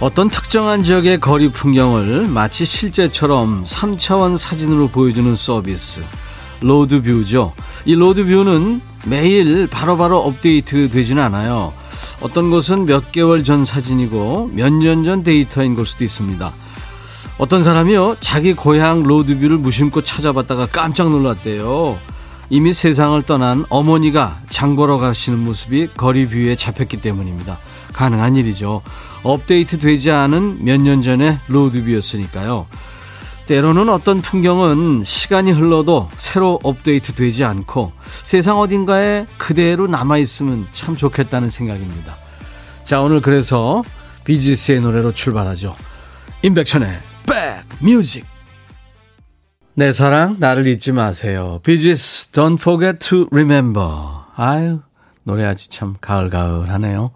[0.00, 6.02] 어떤 특정한 지역의 거리 풍경을 마치 실제처럼 3차원 사진으로 보여주는 서비스
[6.62, 7.52] 로드뷰죠.
[7.84, 11.72] 이 로드뷰는 매일 바로바로 업데이트 되지는 않아요.
[12.20, 16.52] 어떤 곳은 몇 개월 전 사진이고 몇 년 전 데이터인 걸 수도 있습니다.
[17.38, 21.98] 어떤 사람이요 자기 고향 로드뷰를 무심코 찾아봤다가 깜짝 놀랐대요.
[22.50, 27.58] 이미 세상을 떠난 어머니가 장 보러 가시는 모습이 거리 뷰에 잡혔기 때문입니다.
[27.92, 28.82] 가능한 일이죠.
[29.22, 32.66] 업데이트 되지 않은 몇 년 전의 로드뷰였으니까요.
[33.46, 41.50] 때로는 어떤 풍경은 시간이 흘러도 새로 업데이트 되지 않고 세상 어딘가에 그대로 남아있으면 참 좋겠다는
[41.50, 42.14] 생각입니다.
[42.84, 43.82] 자, 오늘 그래서
[44.24, 45.74] 비지스의 노래로 출발하죠.
[46.42, 48.24] 임백천의 백 뮤직
[49.74, 51.60] 내 사랑 나를 잊지 마세요.
[51.64, 53.90] 비지스 Don't Forget to Remember
[54.36, 54.80] 아유
[55.24, 57.10] 노래 아주 참 가을가을하네요.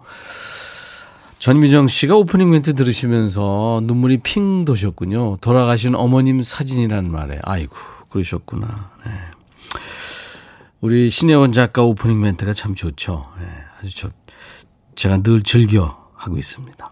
[1.45, 5.37] 전미정 씨가 오프닝 멘트 들으시면서 눈물이 핑 도셨군요.
[5.41, 7.37] 돌아가신 어머님 사진이란 말에.
[7.43, 7.75] 아이고,
[8.09, 8.89] 그러셨구나.
[9.05, 9.11] 네.
[10.81, 13.27] 우리 신혜원 작가 오프닝 멘트가 참 좋죠.
[13.39, 13.45] 네,
[13.79, 14.09] 아주 저,
[14.95, 16.91] 제가 늘 즐겨 하고 있습니다.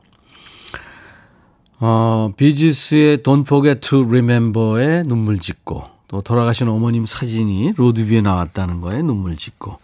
[1.80, 9.02] 어, 비지스의 Don't Forget to Remember에 눈물 짓고, 또 돌아가신 어머님 사진이 로드뷰에 나왔다는 거에
[9.02, 9.80] 눈물 짓고,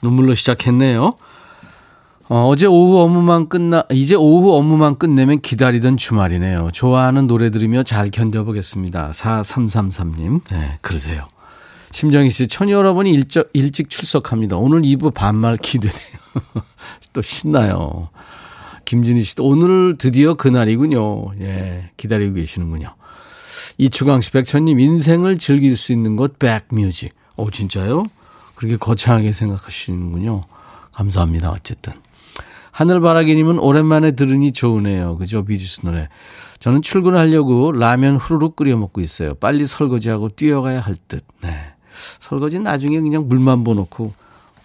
[0.00, 1.18] 눈물로 시작했네요.
[2.28, 6.70] 어, 어제 오후 업무만 끝나, 이제 오후 업무만 끝내면 기다리던 주말이네요.
[6.72, 9.10] 좋아하는 노래 들으며 잘 견뎌보겠습니다.
[9.10, 10.40] 4333님.
[10.50, 11.28] 네, 그러세요.
[11.92, 14.56] 심정희 씨, 천이 여러분이 일적, 일찍 출석합니다.
[14.56, 16.18] 오늘 2부 반말 기대돼요.
[17.12, 18.08] 또 신나요.
[18.84, 21.32] 김진희 씨도 오늘 드디어 그날이군요.
[21.40, 22.94] 예, 기다리고 계시는군요.
[23.78, 27.14] 이추강 씨, 백천님, 인생을 즐길 수 있는 곳, 백뮤직.
[27.36, 28.06] 오, 진짜요?
[28.56, 30.44] 그렇게 거창하게 생각하시는군요.
[30.92, 31.50] 감사합니다.
[31.50, 31.92] 어쨌든.
[32.76, 35.16] 하늘바라기님은 오랜만에 들으니 좋으네요.
[35.16, 35.46] 그죠?
[35.46, 36.10] 비지스 노래.
[36.58, 39.34] 저는 출근하려고 라면 후루룩 끓여 먹고 있어요.
[39.34, 41.24] 빨리 설거지하고 뛰어가야 할 듯.
[41.40, 41.72] 네.
[42.20, 44.12] 설거지 나중에 그냥 물만 부어놓고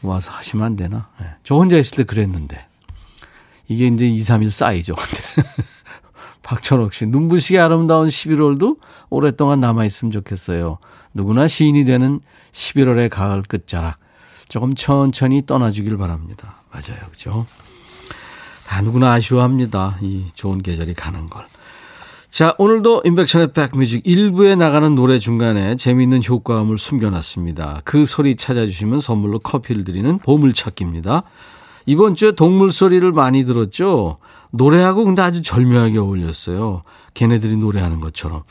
[0.01, 1.07] 와서 하시면 안 되나?
[1.21, 1.27] 네.
[1.43, 2.67] 저 혼자 있을 때 그랬는데.
[3.69, 4.93] 이게 이제 2, 3일 쌓이죠.
[6.43, 8.77] 박철옥 씨, 눈부시게 아름다운 11월도
[9.09, 10.79] 오랫동안 남아있으면 좋겠어요.
[11.13, 12.19] 누구나 시인이 되는
[12.51, 13.99] 11월의 가을 끝자락.
[14.49, 16.55] 조금 천천히 떠나주길 바랍니다.
[16.71, 16.99] 맞아요.
[17.09, 17.45] 그죠?
[18.71, 19.97] 다 누구나 아쉬워합니다.
[19.99, 21.43] 이 좋은 계절이 가는 걸.
[22.29, 27.81] 자, 오늘도 인백션의 백뮤직 1부에 나가는 노래 중간에 재미있는 효과음을 숨겨놨습니다.
[27.83, 31.23] 그 소리 찾아주시면 선물로 커피를 드리는 보물찾기입니다.
[31.85, 34.15] 이번 주에 동물 소리를 많이 들었죠?
[34.51, 36.81] 노래하고 근데 아주 절묘하게 어울렸어요.
[37.13, 38.43] 걔네들이 노래하는 것처럼.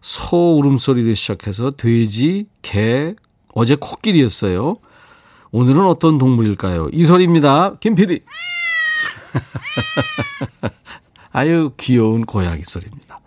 [0.00, 3.14] 소 울음소리를 시작해서 돼지, 개,
[3.52, 4.76] 어제 코끼리였어요.
[5.50, 6.88] 오늘은 어떤 동물일까요?
[6.94, 7.76] 이 소리입니다.
[7.80, 8.20] 김 PD.
[11.32, 13.20] 아유, 귀여운 고양이 소리입니다.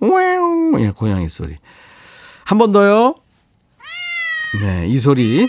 [0.00, 1.56] wow, 예, 고양이 소리.
[2.44, 3.14] 한 번 더요.
[4.60, 5.48] 네, 이 소리.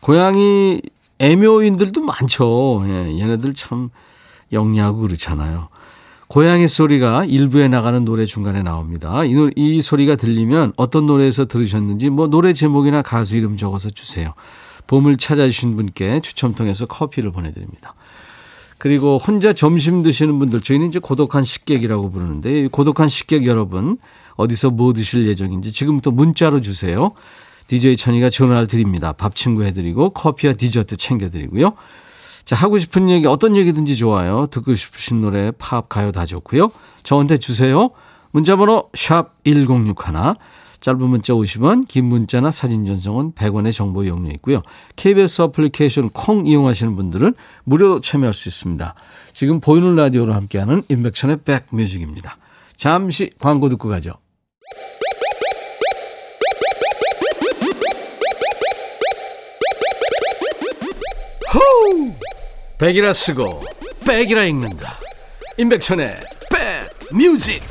[0.00, 0.80] 고양이
[1.18, 2.84] 애묘인들도 많죠.
[2.86, 3.90] 예, 얘네들 참
[4.52, 5.68] 영리하고 그렇잖아요.
[6.28, 9.24] 고양이 소리가 일부에 나가는 노래 중간에 나옵니다.
[9.24, 14.34] 이, 이 소리가 들리면 어떤 노래에서 들으셨는지 뭐 노래 제목이나 가수 이름 적어서 주세요.
[14.86, 17.94] 봄을 찾아주신 분께 추첨 통해서 커피를 보내드립니다.
[18.84, 23.96] 그리고 혼자 점심 드시는 분들 저희는 이제 고독한 식객이라고 부르는데 고독한 식객 여러분
[24.36, 27.12] 어디서 뭐 드실 예정인지 지금부터 문자로 주세요.
[27.66, 29.14] DJ 천이가 전화를 드립니다.
[29.14, 31.72] 밥 친구 해드리고 커피와 디저트 챙겨드리고요.
[32.44, 34.48] 자 하고 싶은 얘기 어떤 얘기든지 좋아요.
[34.50, 36.70] 듣고 싶으신 노래 팝 가요 다 좋고요.
[37.04, 37.88] 저한테 주세요.
[38.32, 40.34] 문자번호 샵 1061.
[40.84, 44.60] 짧은 문자 50원, 긴 문자나 사진 전송은 100원의 정보 이용료 있고요.
[44.96, 47.34] KBS 어플리케이션 콩 이용하시는 분들은
[47.64, 48.94] 무료로 참여할 수 있습니다.
[49.32, 52.36] 지금 보이는 라디오로 함께하는 인백션의 백뮤직입니다.
[52.76, 54.12] 잠시 광고 듣고 가죠.
[61.54, 62.12] 호우!
[62.78, 63.62] 백이라 쓰고
[64.06, 64.98] 백이라 읽는다.
[65.56, 66.14] 인백천의
[66.50, 67.62] 백 뮤직.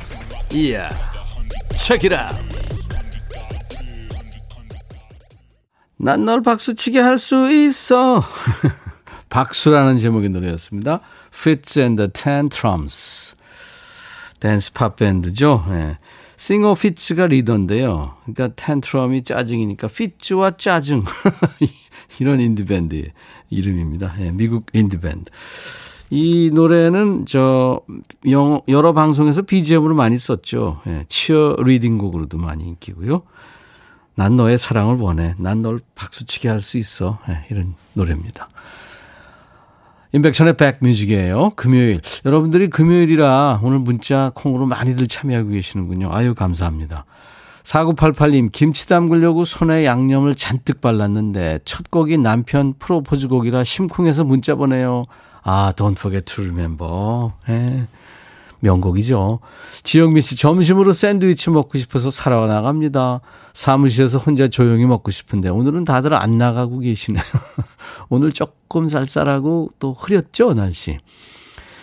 [0.51, 0.89] 이야.
[1.77, 2.52] 체키라.
[6.03, 8.21] 난 널 박수치게 할 수 있어.
[9.29, 10.99] 박수라는 제목의 노래였습니다.
[11.33, 13.35] Fitz and the Tantrums.
[14.41, 15.65] 댄스 팝 밴드죠.
[15.69, 15.97] 예.
[16.35, 18.15] 싱어 피츠가 리더인데요.
[18.25, 21.05] 그러니까 tantrum이 짜증이니까 피츠와 짜증.
[22.19, 23.09] 이런 인디밴드
[23.49, 24.15] 이름입니다.
[24.19, 25.31] 예, 미국 인디밴드.
[26.09, 27.79] 이 노래는 저
[28.67, 30.81] 여러 방송에서 BGM으로 많이 썼죠.
[30.87, 33.23] 예, 치어 리딩 곡으로도 많이 인기고요.
[34.15, 35.33] 난 너의 사랑을 원해.
[35.39, 37.19] 난 널 박수치게 할 수 있어.
[37.29, 38.45] 예, 이런 노래입니다.
[40.11, 41.51] 인백천의 백뮤직이에요.
[41.55, 41.99] 금요일.
[42.25, 46.09] 여러분들이 금요일이라 오늘 문자 콩으로 많이들 참여하고 계시는군요.
[46.13, 47.05] 아유, 감사합니다.
[47.63, 55.03] 4988님, 김치 담그려고 손에 양념을 잔뜩 발랐는데 첫 곡이 남편 프로포즈 곡이라 심쿵해서 문자 보내요.
[55.43, 57.31] 아, Don't Forget to Remember.
[57.49, 57.87] 예.
[58.63, 59.39] 명곡이죠.
[59.83, 63.19] 지영미 씨, 점심으로 샌드위치 먹고 싶어서 사러 나갑니다.
[63.53, 67.21] 사무실에서 혼자 조용히 먹고 싶은데 오늘은 다들 안 나가고 계시네요.
[68.09, 70.97] 오늘 조금 쌀쌀하고 또 흐렸죠, 날씨.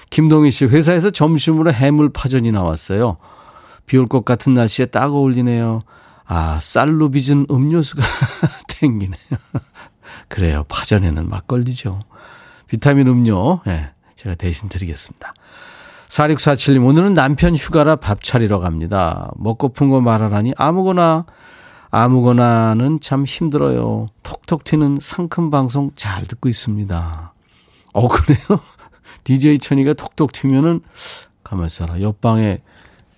[0.09, 3.19] 김동희 씨, 회사에서 점심으로 해물 파전이 나왔어요.
[3.87, 5.81] 비 올 것 같은 날씨에 딱 어울리네요.
[6.25, 8.03] 아, 쌀로 빚은 음료수가
[8.81, 9.21] 땡기네요.
[10.29, 10.65] 그래요.
[10.69, 11.99] 파전에는 막걸리죠.
[12.69, 15.35] 비타민 음료, 예, 네, 제가 대신 드리겠습니다.
[16.11, 19.31] 4647님, 오늘은 남편 휴가라 밥 차리러 갑니다.
[19.37, 21.25] 먹고픈 거 말하라니 아무거나,
[21.91, 24.09] 아무거나는 참 힘들어요.
[24.25, 27.33] 톡톡 튀는 상큼 방송 잘 듣고 있습니다.
[27.93, 28.61] 어, 그래요?
[29.23, 30.81] DJ 천이가 톡톡 튀면은,
[31.45, 32.01] 가만 있어라.
[32.01, 32.61] 옆방에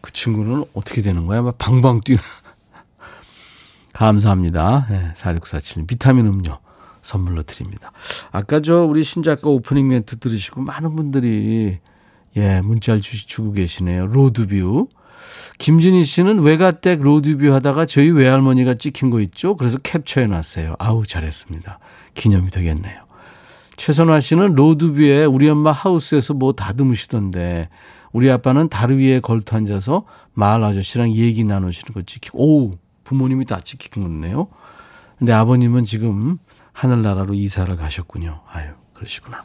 [0.03, 1.41] 그 친구는 어떻게 되는 거야?
[1.41, 2.21] 막 방방 뛰는.
[3.95, 4.87] 감사합니다.
[4.91, 5.87] 네, 4647님.
[5.87, 6.59] 비타민 음료.
[7.01, 7.91] 선물로 드립니다.
[8.31, 11.81] 아까 저 우리 신작가 오프닝 멘트 들으시고 많은 분들이
[12.37, 14.07] 예, 문자를 주, 주고 계시네요.
[14.07, 14.89] 로드뷰.
[15.59, 19.57] 김진희 씨는 외가댁 로드뷰 하다가 저희 외할머니가 찍힌 거 있죠?
[19.57, 20.75] 그래서 캡처해 놨어요.
[20.79, 21.79] 아우, 잘했습니다.
[22.15, 23.03] 기념이 되겠네요.
[23.77, 27.69] 최선화 씨는 로드뷰에 우리 엄마 하우스에서 뭐 다듬으시던데
[28.13, 33.61] 우리 아빠는 다리 위에 걸터 앉아서 마을 아저씨랑 얘기 나누시는 거 찍히고 오 부모님이 다
[33.61, 34.49] 찍힌 거네요.
[35.19, 36.39] 근데 아버님은 지금
[36.73, 38.43] 하늘나라로 이사를 가셨군요.
[38.51, 39.45] 아유, 그러시구나.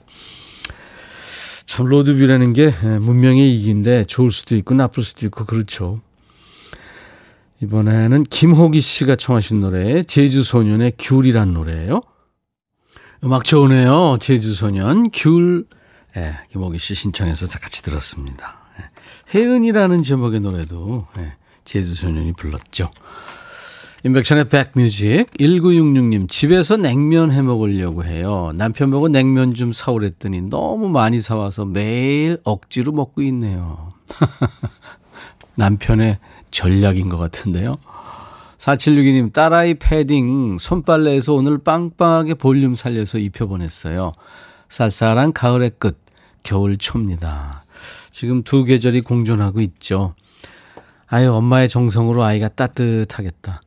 [1.68, 6.02] 참, 로드뷰라는 게 예, 문명의 이기인데 좋을 수도 있고 나쁠 수도 있고 그렇죠.
[7.62, 12.02] 이번에는 김호기 씨가 청하신 노래, 제주 소년의 귤이란 노래예요.
[13.24, 14.18] 음악 좋으네요.
[14.20, 15.66] 제주 소년, 귤.
[16.16, 18.60] 예, 김호기 씨 신청해서 같이 들었습니다.
[18.80, 21.34] 예, 혜은이라는 제목의 노래도 예,
[21.66, 22.88] 제주 소년이 불렀죠.
[24.04, 28.52] 인백션의 백뮤직 1966님 집에서 냉면 해 먹으려고 해요.
[28.56, 33.92] 남편 보고 냉면 좀 사오랬더니 너무 많이 사와서 매일 억지로 먹고 있네요.
[35.56, 36.20] 남편의
[36.52, 37.78] 전략인 것 같은데요.
[38.60, 44.12] 4762님 딸아이 패딩 손빨래에서 오늘 빵빵하게 볼륨 살려서 입혀보냈어요.
[44.70, 46.00] 쌀쌀한 가을의 끝
[46.44, 47.66] 겨울 초입니다.
[48.12, 50.14] 지금 두 계절이 공존하고 있죠.
[51.08, 53.62] 아유 엄마의 정성으로 아이가 따뜻하겠다.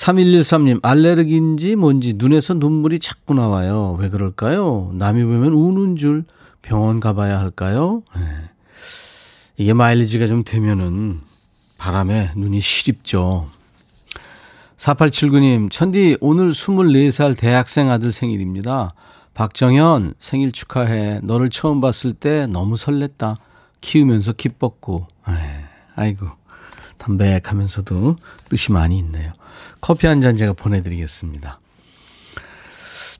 [0.00, 3.96] 3113님, 알레르기인지 뭔지 눈에서 눈물이 자꾸 나와요.
[4.00, 4.90] 왜 그럴까요?
[4.94, 6.24] 남이 보면 우는 줄
[6.62, 8.02] 병원 가봐야 할까요?
[8.16, 8.22] 네.
[9.58, 11.20] 이게 마일리지가 좀 되면은
[11.76, 13.48] 바람에 눈이 시립죠.
[14.78, 18.90] 4879님, 천디, 오늘 24살 대학생 아들 생일입니다.
[19.34, 21.20] 박정현, 생일 축하해.
[21.22, 23.36] 너를 처음 봤을 때 너무 설렜다.
[23.82, 25.06] 키우면서 기뻤고.
[25.28, 25.34] 에이,
[25.94, 26.26] 아이고,
[26.96, 28.16] 담백하면서도
[28.48, 29.32] 뜻이 많이 있네요.
[29.80, 31.60] 커피 한 잔 제가 보내드리겠습니다.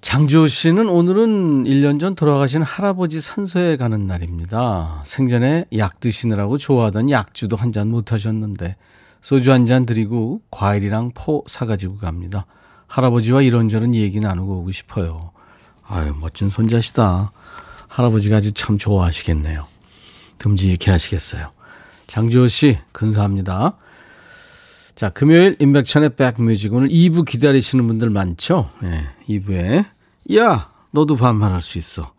[0.00, 5.02] 장주호 씨는 오늘은 1년 전 돌아가신 할아버지 산소에 가는 날입니다.
[5.04, 8.76] 생전에 약 드시느라고 좋아하던 약주도 한 잔 못 하셨는데
[9.20, 12.46] 소주 한 잔 드리고 과일이랑 포 사가지고 갑니다.
[12.86, 15.32] 할아버지와 이런저런 얘기 나누고 오고 싶어요.
[15.86, 17.30] 아유, 멋진 손자시다.
[17.88, 19.66] 할아버지가 아주 참 좋아하시겠네요.
[20.38, 21.46] 듬직히 하시겠어요.
[22.06, 23.76] 장주호 씨, 근사합니다.
[25.00, 26.74] 자, 금요일 인백천의 백뮤직.
[26.74, 28.68] 오늘 2부 기다리시는 분들 많죠?
[28.82, 29.86] 예, 2부에.
[30.34, 32.12] 야, 너도 반말할 수 있어.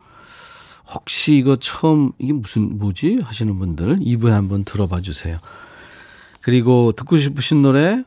[0.92, 3.20] 혹시 이거 처음, 이게 무슨, 뭐지?
[3.22, 5.38] 하시는 분들 2부에 한번 들어봐 주세요.
[6.42, 8.04] 그리고 듣고 싶으신 노래,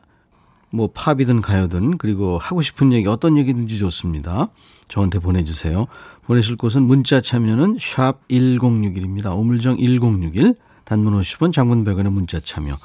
[0.71, 4.49] 뭐 팝이든 가요든, 그리고 하고 싶은 얘기, 어떤 얘기든지 좋습니다.
[4.89, 5.87] 저한테 보내주세요.
[6.25, 9.37] 보내실 곳은 문자 참여는 샵 1061입니다.
[9.37, 10.55] 오물정 1061.
[10.83, 12.77] 단문 50원, 장문 100원의 문자 참여.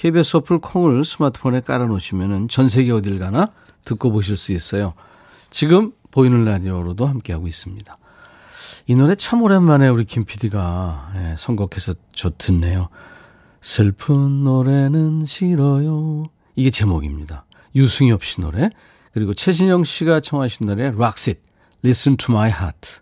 [0.00, 3.48] KBS 어플 콩을 스마트폰에 깔아놓으시면 전 세계 어딜 가나
[3.84, 4.94] 듣고 보실 수 있어요.
[5.50, 7.94] 지금 보이는 라디오로도 함께하고 있습니다.
[8.86, 12.88] 이 노래 참 오랜만에 우리 김 PD가 예, 선곡해서 저 듣네요.
[13.60, 16.24] 슬픈 노래는 싫어요.
[16.56, 17.44] 이게 제목입니다.
[17.76, 18.70] 유승엽 씨 노래.
[19.12, 21.42] 그리고 최신영 씨가 청하신 노래 락싯
[21.84, 23.00] Listen to my heart.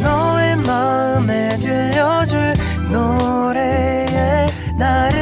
[0.00, 2.54] 너의 마음에 들려줄
[2.90, 4.46] 노래에
[4.78, 5.21] 나를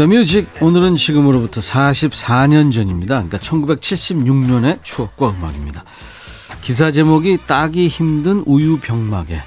[0.00, 0.46] Music.
[0.60, 3.22] 오늘은 지금으로부터 44년 전입니다.
[3.22, 5.84] 그러니까 1976년의 추억과 음악입니다.
[6.60, 9.40] 기사 제목이 따기 힘든 우유 병마개.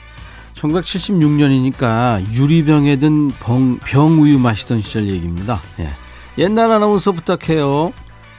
[0.55, 5.62] 1976년이니까 유리병에 든 병, 병우유 마시던 시절 얘기입니다.
[5.79, 5.89] 예.
[6.38, 7.94] 옛날 아나운서 부탁해요.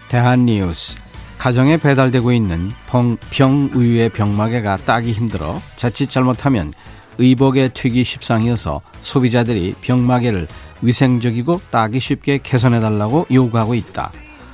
[0.09, 0.99] 대한뉴스.
[1.39, 6.73] 가정에 배달되고 있는 병, 병우유의 병마개가 따기 힘들어 자칫 잘못하면
[7.19, 10.49] 의복에 튀기 십상이어서 소비자들이 병마개를
[10.83, 14.11] 위생적이고 따기 쉽게 개선해달라고 요구하고 있다.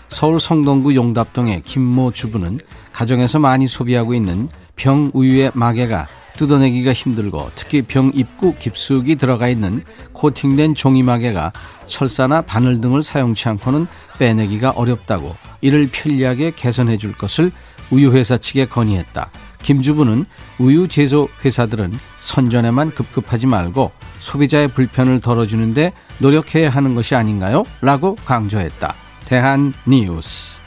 [0.09, 2.61] 서울 성동구 용답동의 김모 주부는
[2.93, 9.83] 가정에서 많이 소비하고 있는 병 우유의 마개가 뜯어내기가 힘들고 특히 병 입구 깊숙이 들어가 있는
[10.13, 11.53] 코팅된 종이 마개가
[11.87, 13.87] 철사나 바늘 등을 사용치 않고는
[14.19, 17.53] 빼내기가 어렵다고 이를 편리하게 개선해 줄 것을
[17.91, 19.31] 우유회사 측에 건의했다.
[19.63, 20.25] 김주부는
[20.59, 23.91] 우유 제조 회사들은 선전에만 급급하지 말고
[24.27, 27.65] 소비자의 불편을 덜어주는데 노력해야 하는 것이 아닌가요?
[27.81, 28.95] 라고 강조했다.
[29.27, 30.61] 대한 뉴스.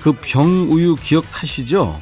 [0.00, 1.98] 그 병우유 기억하시죠?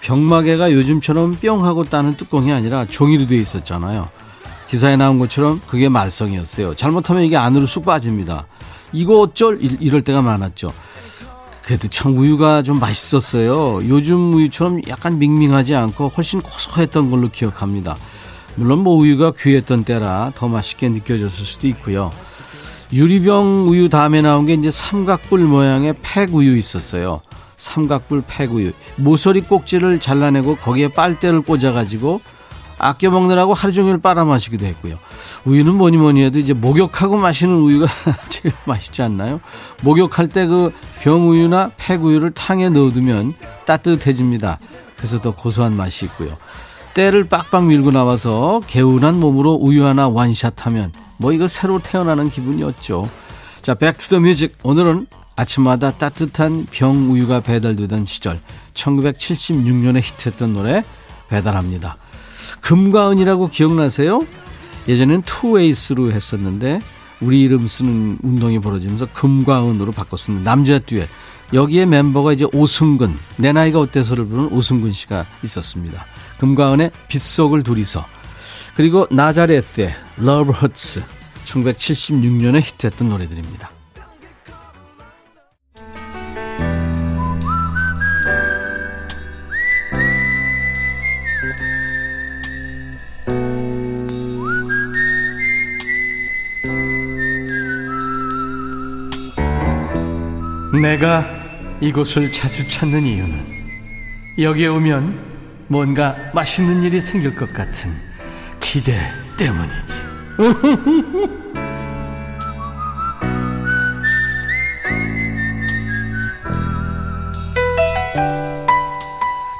[0.00, 4.08] 병마개가 요즘처럼 뿅 하고 따는 뚜껑이 아니라 종이로 되어 있었잖아요.
[4.68, 6.74] 기사에 나온 것처럼 그게 말썽이었어요.
[6.74, 8.46] 잘못하면 이게 안으로 쑥 빠집니다.
[8.92, 10.72] 이거 어쩔 이- 이럴 때가 많았죠.
[11.62, 13.78] 그래도 참 우유가 좀 맛있었어요.
[13.88, 17.96] 요즘 우유처럼 약간 밍밍하지 않고 훨씬 고소했던 걸로 기억합니다.
[18.56, 22.12] 물론 뭐 우유가 귀했던 때라 더 맛있게 느껴졌을 수도 있고요.
[22.92, 27.20] 유리병 우유 다음에 나온 게 이제 삼각뿔 모양의 팩 우유 있었어요.
[27.56, 28.72] 삼각뿔 팩 우유.
[28.96, 32.20] 모서리 꼭지를 잘라내고 거기에 빨대를 꽂아가지고
[32.78, 34.96] 아껴 먹느라고 하루 종일 빨아 마시기도 했고요.
[35.44, 37.86] 우유는 뭐니 뭐니 해도 이제 목욕하고 마시는 우유가
[38.30, 39.38] 제일 맛있지 않나요?
[39.82, 43.34] 목욕할 때 그 병우유나 팩우유를 탕에 넣어두면
[43.66, 44.58] 따뜻해집니다.
[44.96, 46.36] 그래서 더 고소한 맛이 있고요.
[47.00, 53.08] 때를 빡빡 밀고 나와서 개운한 몸으로 우유 하나 원샷하면 뭐 이거 새로 태어나는 기분이었죠.
[53.62, 54.58] 자, Back to the Music.
[54.62, 58.38] 오늘은 아침마다 따뜻한 병 우유가 배달되던 시절
[58.74, 60.84] 1976년에 히트했던 노래
[61.30, 61.96] 배달합니다.
[62.60, 64.20] 금과 은이라고 기억나세요?
[64.86, 66.80] 예전엔 투웨이스로 했었는데
[67.22, 70.50] 우리 이름 쓰는 운동이 벌어지면서 금과 은으로 바꿨습니다.
[70.50, 71.08] 남자 듀엣.
[71.54, 76.04] 여기에 멤버가 이제 오승근, 내 나이가 어때서를 부르는 오승근 씨가 있었습니다.
[76.40, 78.04] 금과 은의 빗속을 둘이서.
[78.74, 81.02] 그리고 나자레트의 Love Hurts.
[81.44, 83.70] 1976년에 히트했던 노래들입니다.
[100.80, 101.26] 내가
[101.82, 103.44] 이곳을 자주 찾는 이유는
[104.38, 105.29] 여기에 오면
[105.70, 107.92] 뭔가 맛있는 일이 생길 것 같은
[108.58, 108.92] 기대
[109.38, 110.02] 때문이지.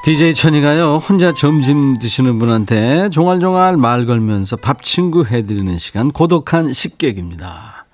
[0.03, 7.85] DJ 천이가요, 혼자 점심 드시는 분한테 종알종알 말 걸면서 밥 친구 해드리는 시간, 고독한 식객입니다.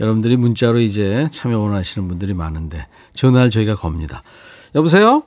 [0.00, 4.22] 여러분들이 문자로 이제 참여 원하시는 분들이 많은데, 전화를 저희가 겁니다.
[4.74, 5.22] 여보세요?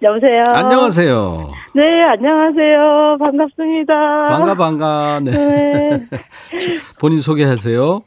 [0.00, 0.42] 여보세요.
[0.48, 1.50] 안녕하세요.
[1.74, 3.18] 네, 안녕하세요.
[3.20, 4.24] 반갑습니다.
[4.26, 5.20] 반가, 반가.
[5.22, 5.30] 네.
[5.30, 6.06] 네.
[6.98, 8.02] 본인 소개하세요.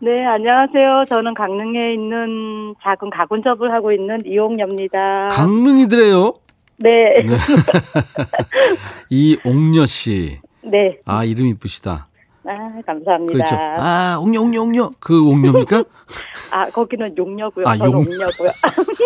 [0.00, 1.04] 네, 안녕하세요.
[1.08, 5.28] 저는 강릉에 있는 작은 가군점을 하고 있는 이용녀입니다.
[5.32, 6.34] 강릉이더래요.
[6.78, 6.94] 네.
[7.26, 7.36] 네.
[9.10, 10.38] 이옥녀 씨.
[10.62, 10.98] 네.
[11.04, 12.07] 아, 이름 이쁘시다.
[12.48, 13.32] 아, 감사합니다.
[13.32, 13.56] 그렇죠.
[13.58, 14.90] 아, 옥녀, 옥녀, 옥녀.
[14.98, 15.84] 그 옥녀입니까?
[16.50, 17.66] 아, 거기는 용녀고요.
[17.66, 18.50] 아, 용- 옥녀고요.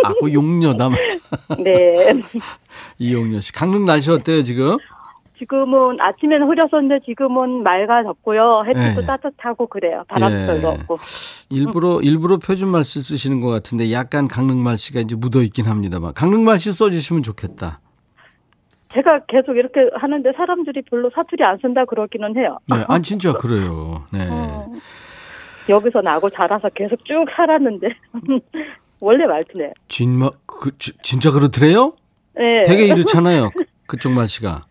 [0.05, 1.19] 아, 그 용녀, 나 맞죠.
[1.63, 2.13] 네.
[2.99, 3.53] 이옥녀 씨.
[3.53, 4.77] 강릉 날씨 어때요, 지금?
[5.39, 8.63] 지금은 아침에는 흐렸었는데 지금은 맑아 졌고요.
[8.69, 9.07] 햇빛도 네.
[9.07, 10.05] 따뜻하고 그래요.
[10.07, 10.47] 바람도 예.
[10.47, 10.99] 별로 없고.
[11.51, 17.81] 일부러 일부러 표준말씨 쓰시는 것 같은데 약간 강릉말씨가 이제 묻어 있긴 합니다만 강릉말씨 써주시면 좋겠다.
[18.93, 22.59] 제가 계속 이렇게 하는데 사람들이 별로 사투리 안 쓴다 그러기는 해요.
[22.67, 24.05] 네, 아니 진짜 그래요.
[24.13, 24.27] 네.
[24.31, 24.71] 어,
[25.69, 27.89] 여기서 나고 자라서 계속 쭉 살았는데
[29.01, 29.73] 원래 말투네.
[29.89, 31.95] 진마 그 지- 진짜 그렇더래요?
[32.35, 32.63] 네.
[32.65, 33.51] 되게 이렇잖아요.
[33.57, 34.63] 그- 그쪽 말씨가.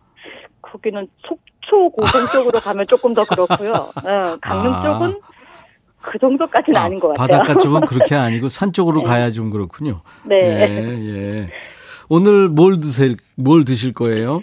[0.62, 3.72] 거기는 속초 고성 쪽으로 가면 조금 더 그렇고요.
[3.74, 4.84] 어, 강릉 아.
[4.84, 5.20] 쪽은
[6.02, 7.40] 그 정도까지는 아, 닌것 같아요.
[7.40, 9.08] 바닷가 쪽은 그렇게 아니고 산 쪽으로 네.
[9.08, 10.02] 가야 좀 그렇군요.
[10.24, 10.36] 네.
[10.36, 11.50] 예, 예.
[12.14, 14.42] 오늘 뭘 드실 뭘 드실 거예요?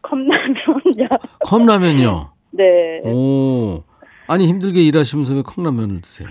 [0.00, 1.08] 컵라면요.
[1.44, 2.30] 컵라면요.
[2.52, 3.02] 네.
[3.04, 3.82] 오.
[4.26, 6.28] 아니 힘들게 일하시면서 왜 컵라면을 드세요?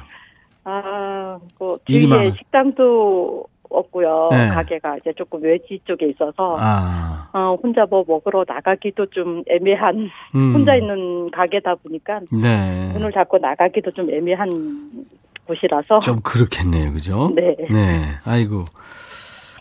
[0.63, 2.31] 아, 뭐 일이 주위에.
[2.31, 4.29] 식당도 없고요.
[4.31, 4.47] 네.
[4.47, 7.29] 가게가 이제 조금 외지 쪽에 있어서 아.
[7.31, 10.53] 어, 혼자 뭐 먹으러 나가기도 좀 애매한 음.
[10.55, 12.89] 혼자 있는 가게다 보니까 네.
[12.93, 15.05] 문을 닫고 나가기도 좀 애매한
[15.45, 16.93] 곳이라서 좀 그렇겠네요.
[16.93, 17.31] 그죠?
[17.35, 17.55] 네.
[17.69, 18.01] 네.
[18.25, 18.65] 아이고.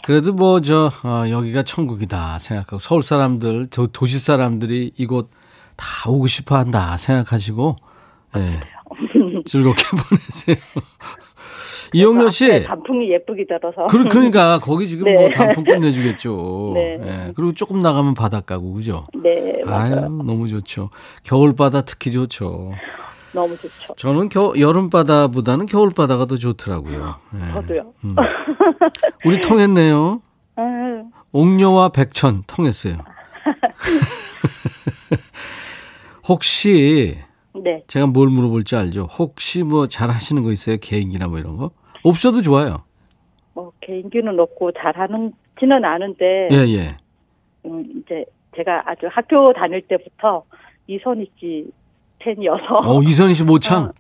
[0.04, 0.90] 그래도 뭐저
[1.30, 5.30] 여기가 천국이다 생각하고 서울 사람들, 저 도시 사람들이 이곳
[5.76, 7.76] 다 오고 싶어 한다 생각하시고
[8.36, 8.60] 예.
[9.44, 10.56] 즐겁게 보내세요.
[11.92, 12.62] 이용렬 씨.
[12.64, 15.14] 단풍이 예쁘게 들어서 그, 그러니까 거기 지금 네.
[15.14, 16.72] 뭐 단풍 끝내주겠죠.
[16.74, 16.98] 네.
[17.02, 17.32] 예.
[17.36, 19.04] 그리고 조금 나가면 바닷가고 그죠?
[19.22, 19.94] 네 맞아요.
[19.94, 20.90] 아유 너무 좋죠.
[21.22, 22.72] 겨울 바다 특히 좋죠.
[23.34, 23.94] 너무 좋죠.
[23.96, 27.16] 저는 겨, 여름 바다보다는 겨울 바다가 더 좋더라고요.
[27.34, 27.52] 예.
[27.52, 27.92] 저도요.
[28.04, 28.14] 음.
[29.26, 30.22] 우리 통했네요.
[30.56, 32.98] 아유, 옥녀와 백천 통했어요.
[36.26, 37.18] 혹시
[37.54, 37.82] 네.
[37.86, 39.04] 제가 뭘 물어볼지 알죠?
[39.04, 40.76] 혹시 뭐 잘하시는 거 있어요?
[40.80, 41.70] 개인기나 뭐 이런 거?
[42.02, 42.84] 없어도 좋아요.
[43.52, 46.96] 뭐 개인기는 없고 잘하는지는 아는데 예, 예.
[47.66, 48.24] 음, 이제
[48.56, 50.44] 제가 아주 학교 다닐 때부터
[50.86, 51.66] 이선희 씨
[52.18, 53.92] 팬이어서 어, 이선희 씨 모창.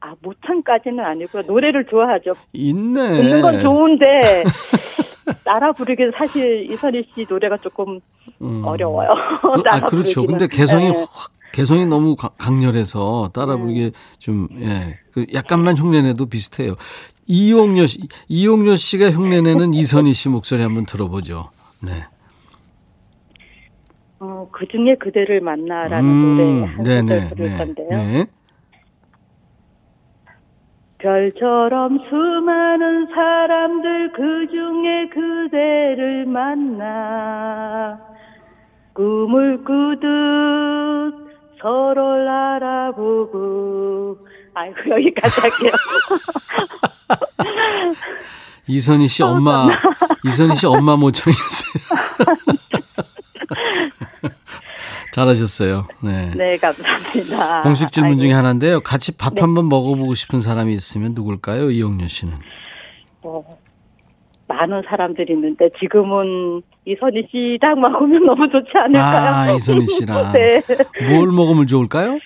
[0.00, 2.34] 아 모창까지는 아니고요 노래를 좋아하죠.
[2.52, 3.22] 있네.
[3.22, 4.42] 듣는 건 좋은데
[5.44, 8.00] 따라 부르기는 사실 이선희 씨 노래가 조금
[8.40, 8.64] 음.
[8.64, 9.08] 어려워요.
[9.40, 10.22] 그, 아, 그렇죠.
[10.22, 10.26] 부르기는.
[10.26, 10.96] 근데 개성이 네.
[10.96, 14.98] 확, 개성이 너무 가- 강렬해서 따라 부르기 좀, 예.
[15.12, 16.74] 그 약간만 흉내내도 비슷해요.
[17.26, 21.50] 이용료 씨, 이용료 씨가 흉내내는 이선희 씨 목소리 한번 들어보죠.
[21.80, 22.04] 네.
[24.24, 27.28] 어, 그 중에 그대를 만나라는 음, 노래 한 소절.
[27.28, 27.56] 부를 네.
[27.56, 27.88] 건데요.
[27.90, 28.24] 네.
[30.98, 37.98] 별처럼 수많은 사람들 그 중에 그대를 만나
[38.94, 40.06] 꿈을 꾸듯
[41.60, 44.18] 서로를 알아보고
[44.54, 45.72] 아이고 여기까지 할게요.
[48.68, 49.66] 이선희 씨 엄마,
[50.24, 51.72] 이선희 씨 엄마 모창이었어요.
[55.12, 55.86] 잘하셨어요.
[56.02, 56.30] 네.
[56.36, 57.60] 네 감사합니다.
[57.62, 58.80] 공식 질문 중에 하나인데요.
[58.80, 59.42] 같이 밥 네.
[59.42, 61.70] 한번 먹어보고 싶은 사람이 있으면 누굴까요?
[61.70, 62.34] 이용료 씨는.
[63.20, 63.44] 뭐,
[64.48, 69.34] 많은 사람들이 있는데 지금은 이선희 씨랑 먹으면 너무 좋지 않을까요?
[69.34, 70.32] 아, 이선희 씨랑.
[70.32, 70.62] 네.
[71.08, 72.18] 뭘 먹으면 좋을까요?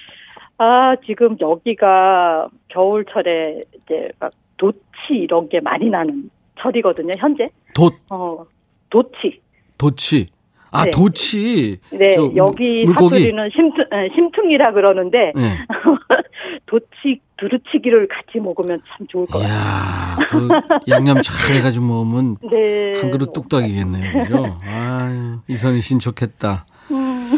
[0.59, 4.79] 아, 지금 여기가 겨울철에 이제 막 도치
[5.11, 7.46] 이런 게 많이 나는 철이거든요, 현재.
[7.75, 8.44] 돛, 어,
[8.88, 9.40] 도치.
[9.77, 10.29] 도치.
[10.77, 10.91] 아, 네.
[10.91, 11.79] 도치.
[11.91, 13.17] 네, 저 여기 물- 물고기.
[13.21, 15.57] 사투리는 심퉁, 에, 심퉁이라 그러는데, 네.
[16.67, 20.27] 도치, 두루치기를 같이 먹으면 참 좋을 것 같아요.
[20.29, 20.49] 그
[20.89, 23.01] 양념 잘 해가지고 먹으면 네.
[23.01, 24.23] 한 그릇 뚝딱이겠네요.
[24.23, 24.59] 그죠?
[24.65, 26.67] 아유, 이선희 씨는 좋겠다.
[26.91, 27.31] 음.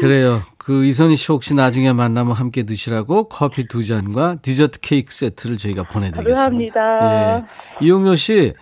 [0.00, 0.42] 그래요.
[0.58, 5.82] 그 이선희 씨 혹시 나중에 만나면 함께 드시라고 커피 두 잔과 디저트 케이크 세트를 저희가
[5.84, 6.34] 보내드리겠습니다.
[6.80, 7.38] 감사합니다.
[7.80, 7.84] 예.
[7.86, 8.52] 이용료 씨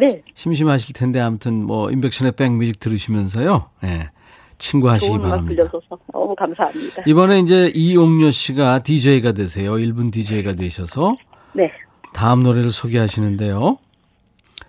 [0.00, 3.70] 네, 심심하실 텐데 아무튼 뭐 인백션의 백뮤직 들으시면서요.
[3.84, 4.10] 예.
[4.58, 5.48] 친구하시기 바랍니다.
[5.48, 7.02] 들려줘서 너무 감사합니다.
[7.06, 9.72] 이번에 이제 이용료 씨가 DJ가 되세요.
[9.72, 11.16] 1분 DJ가 되셔서
[11.54, 11.70] 네,
[12.12, 13.78] 다음 노래를 소개하시는데요.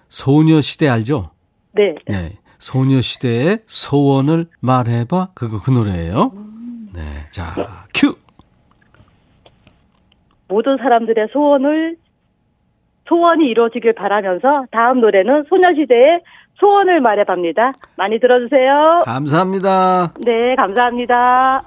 [0.08, 1.32] 소녀시대 알죠?
[1.74, 1.96] 네.
[2.08, 2.38] 네.
[2.60, 5.30] 소녀시대의 소원을 말해봐.
[5.34, 6.32] 그거 그 노래예요.
[6.94, 7.02] 네.
[7.32, 8.16] 자, 큐!
[10.48, 11.98] 모든 사람들의 소원을
[13.12, 16.22] 소원이 이루어지길 바라면서 다음 노래는 소녀시대의
[16.62, 17.74] 소원을 말해봅니다.
[17.98, 19.02] 많이 들어주세요.
[19.04, 20.14] 감사합니다.
[20.26, 21.62] 네, 감사합니다.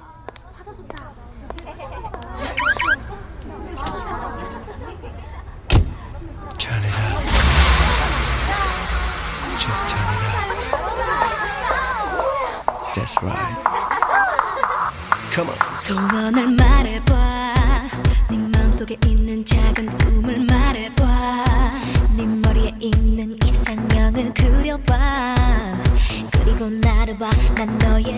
[12.95, 13.57] That's right.
[15.33, 15.57] Come on.
[15.79, 17.45] 소원을 말해봐
[18.31, 19.87] 네 마음속에 있는 작은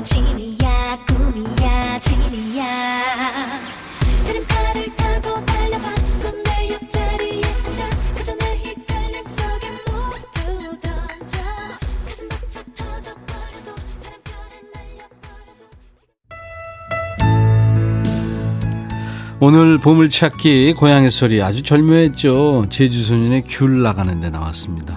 [0.06, 2.64] 진이야 꿈이야 진이야.
[4.24, 5.94] 그림판을 타고 달려봐.
[6.22, 7.90] 넌 내 옆자리에 앉아.
[8.14, 11.38] 그저 내 헷갈림 속에 모두 던져.
[12.06, 14.16] 가슴 벅차 터져버려도 다른
[14.72, 15.60] 날려버려도
[19.40, 22.66] 오늘 보물찾기 고향의 소리 아주 절묘했죠.
[22.70, 24.96] 제주소년의 귤 나가는 데 나왔습니다.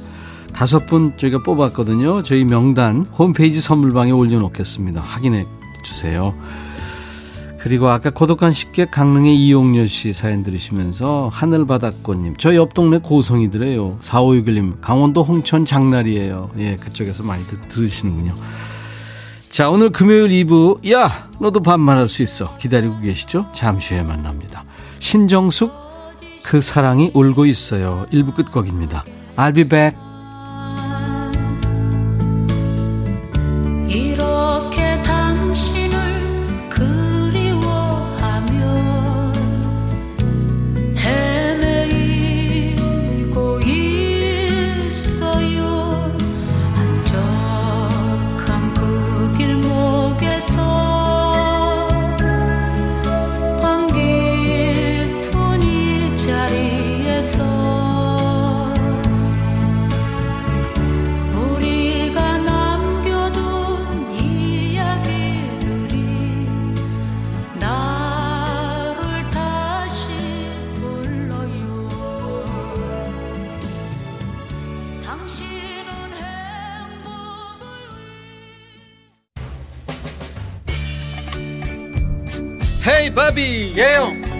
[0.59, 2.21] 다섯 분 저희가 뽑았거든요.
[2.23, 4.99] 저희 명단 홈페이지 선물방에 올려놓겠습니다.
[4.99, 5.45] 확인해
[5.85, 6.35] 주세요.
[7.59, 13.99] 그리고 아까 고독한 식객 강릉의 이용렬 씨 사연 들으시면서 하늘바닷꽃님 저옆 동네 고성이더래요.
[14.01, 16.51] 4561님 강원도 홍천 장날이에요.
[16.57, 18.35] 예 그쪽에서 많이 들, 들으시는군요.
[19.39, 22.57] 자 오늘 금요일 2부 야 너도 반말할 수 있어.
[22.57, 23.45] 기다리고 계시죠?
[23.53, 24.65] 잠시 후에 만납니다.
[24.99, 25.71] 신정숙
[26.43, 28.07] 그 사랑이 울고 있어요.
[28.11, 29.05] 1부 끝곡입니다.
[29.37, 30.08] I'll be back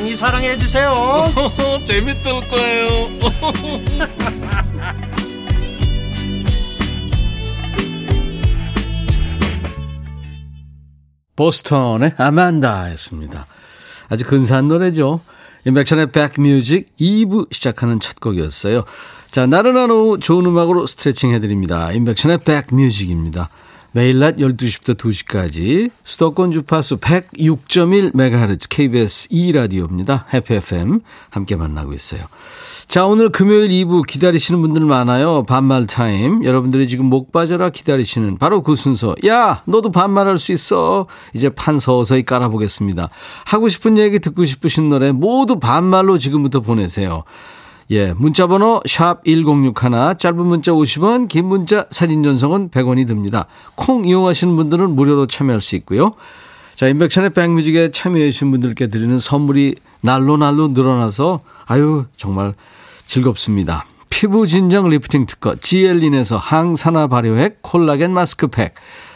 [0.00, 0.94] 많이 사랑해 주세요
[1.84, 2.88] 재밌을 거예요
[11.36, 13.46] 보스턴의 아만다였습니다.
[14.08, 15.20] 아주 근사한 노래죠.
[15.66, 18.84] 인백천의 백뮤직 2부 시작하는 첫 곡이었어요.
[19.30, 21.92] 자, 나른한 오후 좋은 음악으로 스트레칭 해드립니다.
[21.92, 23.48] 인백천의 백뮤직입니다.
[23.92, 30.24] 매일 낮 12시부터 2시까지 수도권 주파수 106.1MHz KBS 2라디오입니다.
[30.32, 31.00] 해피 FM
[31.30, 32.22] 함께 만나고 있어요.
[32.86, 35.44] 자, 오늘 금요일 2부 기다리시는 분들 많아요.
[35.44, 36.44] 반말 타임.
[36.44, 39.14] 여러분들이 지금 목 빠져라 기다리시는 바로 그 순서.
[39.26, 41.06] 야, 너도 반말할 수 있어.
[41.32, 43.08] 이제 판 서서히 깔아보겠습니다.
[43.46, 47.22] 하고 싶은 얘기 듣고 싶으신 노래 모두 반말로 지금부터 보내세요.
[47.92, 53.46] 예, 문자 번호 샵 1061, 짧은 문자 50원, 긴 문자 사진 전송은 100원이 듭니다.
[53.74, 56.12] 콩 이용하시는 분들은 무료로 참여할 수 있고요.
[56.76, 62.54] 자, 인백션의 백뮤직에 참여해 주신 분들께 드리는 선물이 날로 날로 늘어나서 아유 정말
[63.06, 63.86] 즐겁습니다.
[64.08, 68.74] 피부 진정 리프팅 특허 지엘린에서 항산화 발효액 콜라겐 마스크팩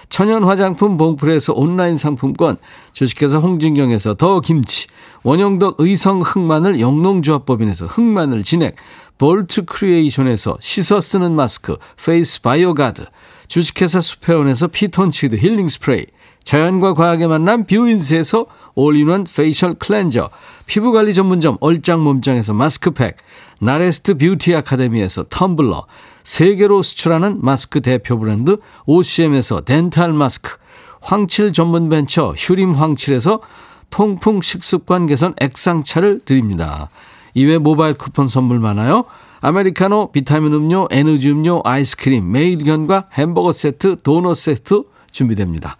[0.09, 2.57] 천연 화장품 봉프에서 온라인 상품권
[2.93, 4.87] 주식회사 홍진경에서 더 김치
[5.23, 8.77] 원형덕 의성 흑마늘 영농조합법인에서 흑마늘 진액
[9.19, 13.05] 볼트 크리에이션에서 씻어 쓰는 마스크 페이스 바이오 가드
[13.49, 16.07] 주식회사 수페온에서 피톤치드 힐링 스프레이
[16.45, 20.31] 자연과 과학의 만남 뷰인스에서 올인원 페이셜 클렌저
[20.67, 23.17] 피부관리 전문점 얼짱 몸짱에서 마스크팩
[23.64, 25.87] 나레스트 뷰티 아카데미에서 텀블러
[26.22, 30.57] 세계로 수출하는 마스크 대표 브랜드 OCM에서 덴탈 마스크
[31.00, 33.40] 황칠 전문 벤처 휴림 황칠에서
[33.88, 36.90] 통풍 식습관 개선 액상차를 드립니다.
[37.33, 39.05] 이외 모바일 쿠폰 선물 많아요.
[39.40, 45.77] 아메리카노, 비타민 음료, 에너지 음료, 아이스크림, 매일견과 햄버거 세트, 도넛 세트 준비됩니다.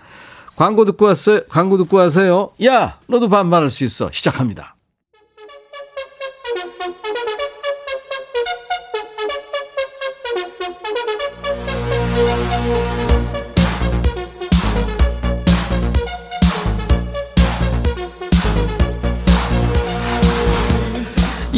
[0.57, 1.41] 광고 듣고 왔어요.
[1.49, 2.51] 광고 듣고 와세요.
[2.65, 4.11] 야, 너도 반말할 수 있어.
[4.13, 4.74] 시작합니다.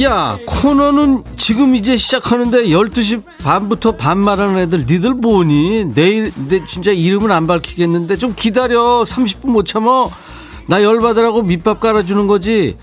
[0.07, 5.95] 야, 코너는 지금 이제 시작하는데 12시 반부터 반말하는 애들 니들 뭐니?
[5.95, 9.03] 내일 내 진짜 이름은 안 밝히겠는데 좀 기다려.
[9.03, 10.07] 30분 못 참어.
[10.69, 12.77] 나 열받으라고 밑밥 깔아주는 거지.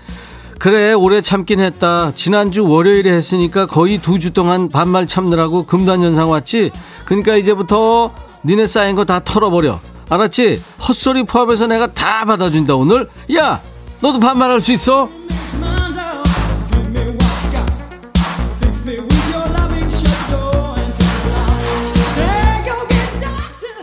[0.58, 2.12] 그래 오래 참긴 했다.
[2.14, 6.70] 지난주 월요일에 했으니까 거의 두 주 동안 반말 참느라고 금단 현상 왔지.
[7.06, 8.12] 그러니까 이제부터
[8.44, 9.80] 니네 쌓인 거 다 털어버려.
[10.10, 10.62] 알았지?
[10.86, 13.08] 헛소리 포함해서 내가 다 받아준다 오늘.
[13.34, 13.62] 야,
[14.00, 15.08] 너도 반말할 수 있어?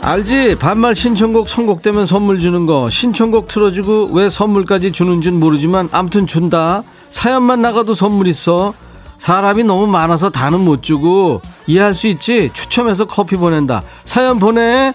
[0.04, 0.56] 알지?
[0.56, 2.90] 반말 신청곡 선곡되면 선물 주는 거.
[2.90, 6.82] 신청곡 틀어주고 왜 선물까지 주는 줄 모르지만 아무튼 준다.
[7.12, 8.74] 사연만 나가도 선물 있어.
[9.20, 12.50] 사람이 너무 많아서 다는 못 주고 이해할 수 있지?
[12.52, 13.84] 추첨해서 커피 보낸다.
[14.04, 14.94] 사연 보내.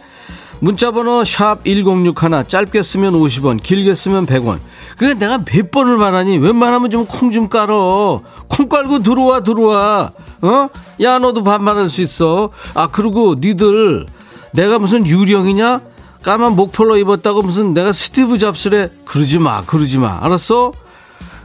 [0.59, 4.59] 문자번호 샵 1061 짧게 쓰면 50원 길게 쓰면 100원
[4.97, 10.69] 그게 내가 몇 번을 말하니 웬만하면 좀 콩좀 깔어 콩 깔고 들어와 들어와 어?
[11.03, 14.07] 야 너도 반말할 수 있어 아 그리고 니들
[14.53, 15.81] 내가 무슨 유령이냐?
[16.23, 20.19] 까만 목폴로 입었다고 무슨 내가 스티브 잡스래 그러지 마 그러지 마.
[20.23, 20.73] 알았어?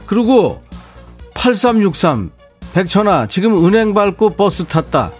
[0.06, 0.62] 그리고
[1.34, 2.30] 8363
[2.74, 5.10] 백천아 지금 은행 밟고 버스 탔다.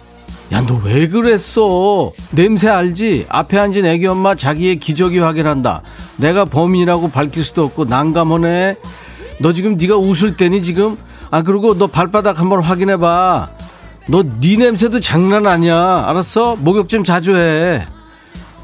[0.51, 2.11] 야 너 왜 그랬어?
[2.31, 3.25] 냄새 알지?
[3.29, 5.81] 앞에 앉은 애기 엄마 자기의 기저귀 확인한다.
[6.17, 8.75] 내가 범인이라고 밝힐 수도 없고 난감하네.
[9.39, 10.97] 너 지금 네가 웃을 때니 지금?
[11.31, 13.49] 아 그리고 너 발바닥 한번 확인해 봐
[14.07, 16.03] 너 네 냄새도 장난 아니야.
[16.07, 16.57] 알았어?
[16.57, 17.85] 목욕 좀 자주 해.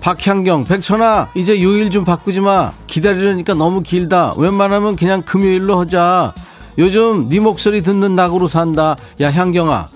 [0.02, 2.72] 박향경 백천아 이제 요일 좀 바꾸지 마.
[2.88, 4.34] 기다리려니까 너무 길다.
[4.38, 6.34] 웬만하면 그냥 금요일로 하자.
[6.78, 8.96] 요즘 네 목소리 듣는 낙으로 산다.
[9.22, 9.88] 야 향경아.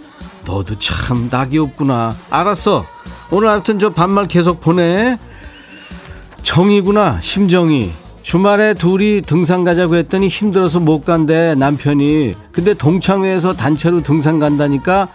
[0.46, 2.14] 너도 참 낙이 없구나.
[2.30, 2.84] 알았어.
[3.32, 5.18] 오늘 하여튼 저 반말 계속 보내.
[6.42, 7.92] 정이구나 심정이.
[8.22, 12.34] 주말에 둘이 등산 가자고 했더니 힘들어서 못 간대 남편이.
[12.54, 15.08] 근데 동창회에서 단체로 등산 간다니까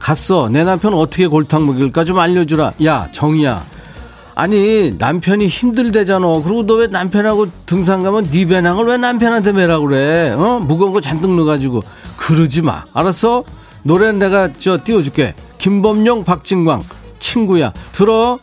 [0.00, 0.48] 갔어.
[0.48, 2.72] 내 남편 어떻게 골탕 먹일까 좀 알려주라.
[2.84, 3.64] 야 정이야.
[4.34, 6.26] 아니 남편이 힘들대잖아.
[6.42, 10.30] 그리고 너 왜 남편하고 등산 가면 네 배낭을 왜 남편한테 매라고 그래?
[10.30, 10.58] 어?
[10.66, 11.82] 무거운 거 잔뜩 넣어가지고.
[12.16, 12.84] 그러지 마.
[12.94, 13.44] 알았어?
[13.82, 15.34] 노래는 내가 저 띄워줄게.
[15.58, 16.80] 김범용 박진광.
[17.18, 17.72] 친구야.
[17.92, 18.38] 들어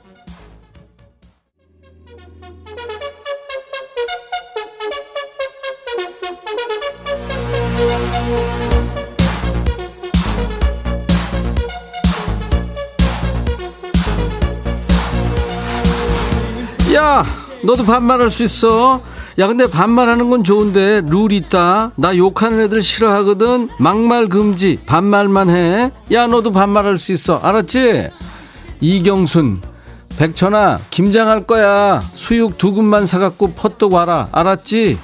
[17.67, 19.01] 너도 반말할 수 있어
[19.37, 25.91] 야 근데 반말하는 건 좋은데 룰 있다 나 욕하는 애들 싫어하거든 막말 금지 반말만 해
[26.13, 28.07] 야 너도 반말할 수 있어 알았지
[28.79, 29.61] 이경순
[30.17, 34.97] 백천아 김장할 거야 수육 두 근만 사갖고 퍼뜩 와라 알았지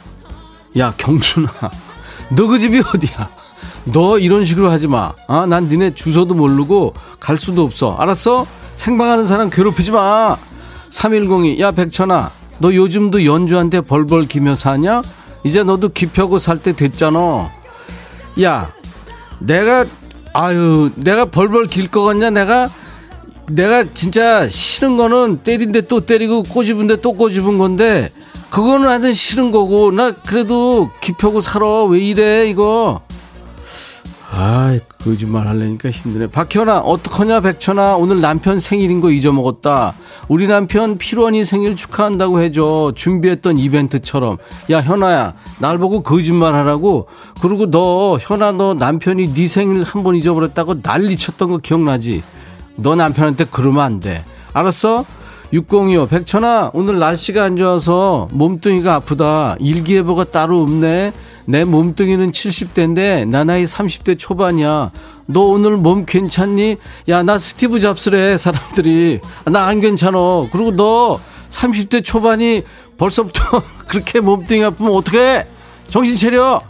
[0.77, 1.51] 야 경순아
[2.37, 3.27] 너 그 집이 어디야
[3.85, 5.11] 너 이런 식으로 하지 마.
[5.27, 7.97] 아, 난 니네 주소도 모르고 갈 수도 없어.
[7.97, 8.47] 알았어?
[8.75, 10.37] 생방하는 사람 괴롭히지 마.
[10.89, 12.31] 3102, 야, 백천아.
[12.59, 15.01] 너 요즘도 연주한테 벌벌 기며 사냐?
[15.43, 17.49] 이제 너도 기펴고 살 때 됐잖아.
[18.41, 18.71] 야,
[19.39, 19.85] 내가,
[20.33, 22.29] 아유, 내가 벌벌 길거 같냐?
[22.29, 22.69] 내가,
[23.47, 28.09] 내가 진짜 싫은 거는 때린데 또 때리고 꼬집은데 또 꼬집은 건데,
[28.49, 31.83] 그거는 하여튼 싫은 거고, 나 그래도 기펴고 살아.
[31.85, 33.01] 왜 이래, 이거.
[34.31, 36.27] 아이 거짓말 하려니까 힘드네.
[36.27, 37.97] 박현아 어떡하냐 백천아.
[37.97, 39.93] 오늘 남편 생일인 거 잊어먹었다.
[40.29, 42.93] 우리 남편 필원이 생일 축하한다고 해줘.
[42.95, 44.37] 준비했던 이벤트처럼.
[44.71, 47.07] 야 현아야 날 보고 거짓말 하라고?
[47.41, 52.23] 그리고 너 현아 너 남편이 네 생일 한 번 잊어버렸다고 난리 쳤던 거 기억나지?
[52.77, 54.23] 너 남편한테 그러면 안 돼.
[54.53, 55.05] 알았어?
[55.51, 59.55] 6025 백천아 오늘 날씨가 안 좋아서 몸뚱이가 아프다.
[59.59, 61.11] 일기예보가 따로 없네
[61.45, 64.91] 내 몸뚱이는 70대인데 나 나이 30대 초반이야.
[65.25, 66.77] 너 오늘 몸 괜찮니?
[67.09, 69.19] 야 나 스티브 잡스래 사람들이.
[69.45, 70.17] 나 안 괜찮아.
[70.51, 72.63] 그리고 너 30대 초반이
[72.97, 75.47] 벌써부터 그렇게 몸뚱이 아프면 어떡해?
[75.87, 76.61] 정신 차려.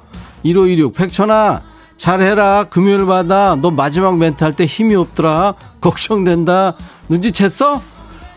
[0.44, 1.62] 1516 백천아
[1.98, 2.66] 잘해라.
[2.70, 3.56] 금요일 받아.
[3.62, 5.54] 너 마지막 멘트 할 때 힘이 없더라.
[5.82, 6.76] 걱정된다.
[7.10, 7.80] 눈치챘어?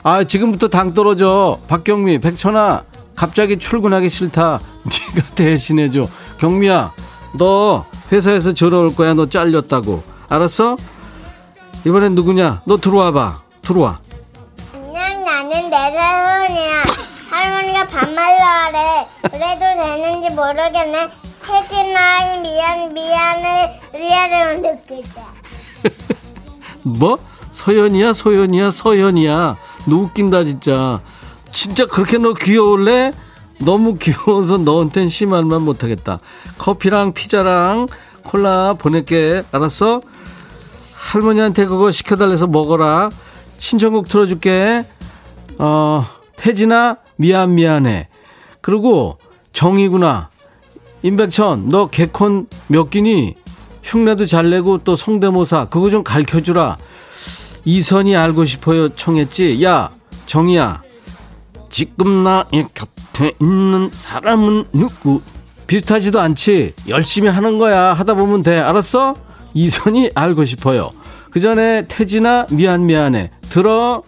[0.03, 1.61] 아 지금부터 당 떨어져.
[1.69, 2.83] 박경미 백천아
[3.17, 4.61] 갑자기 출근하기 싫다.
[5.17, 6.07] 네가 대신해줘
[6.39, 6.91] 경미야
[7.39, 9.15] 너 회사에서 졸아올 거야.
[9.15, 10.03] 너 잘렸다고.
[10.29, 10.77] 알았어?
[11.85, 12.63] 이번엔 누구냐?
[12.67, 13.43] 너 들어와봐.
[13.63, 13.99] 들어와.
[14.73, 16.83] 안녕 나는 내사원이야.
[17.31, 19.07] 할머니가 반말로 하래.
[19.23, 21.11] 그래도 되는지 모르겠네.
[21.49, 25.03] 혜진아 미안 미안해 리아를 때
[26.83, 27.19] 뭐?
[27.53, 29.57] 서연이야 소연이야 서연이야.
[29.89, 31.01] 너 웃긴다 진짜.
[31.53, 33.13] 진짜 그렇게 너 귀여울래?
[33.59, 36.19] 너무 귀여워서 너한텐 심할 만 못하겠다.
[36.59, 37.89] 커피랑 피자랑
[38.23, 39.45] 콜라 보낼게.
[39.53, 40.03] 알았어?
[40.95, 43.11] 할머니한테 그거 시켜달래서 먹어라.
[43.59, 44.85] 신청곡 틀어줄게.
[45.59, 48.09] 어 태진아 미안 미안해.
[48.61, 49.19] 그리고
[49.53, 50.31] 정이구나.
[51.03, 53.35] 임백천 너 개콘 몇 끼니?
[53.83, 56.77] 흉내도 잘 내고 또 성대모사 그거 좀 가르쳐 주라.
[57.65, 59.63] 이선이 알고 싶어요 청했지?
[59.65, 59.93] 야
[60.27, 60.83] 정이야.
[61.71, 62.89] 지금 나의 곁
[63.25, 65.21] 에 있는 사람은 누구?
[65.67, 66.75] 비슷하지도 않지.
[66.89, 67.93] 열심히 하는 거야.
[67.95, 68.59] 하다 보면 돼.
[68.59, 69.15] 알았어?
[69.55, 70.93] 이선이 알고 싶어요.
[71.31, 73.31] 그 전에 태진아 미안 미안해.
[73.49, 74.03] 들어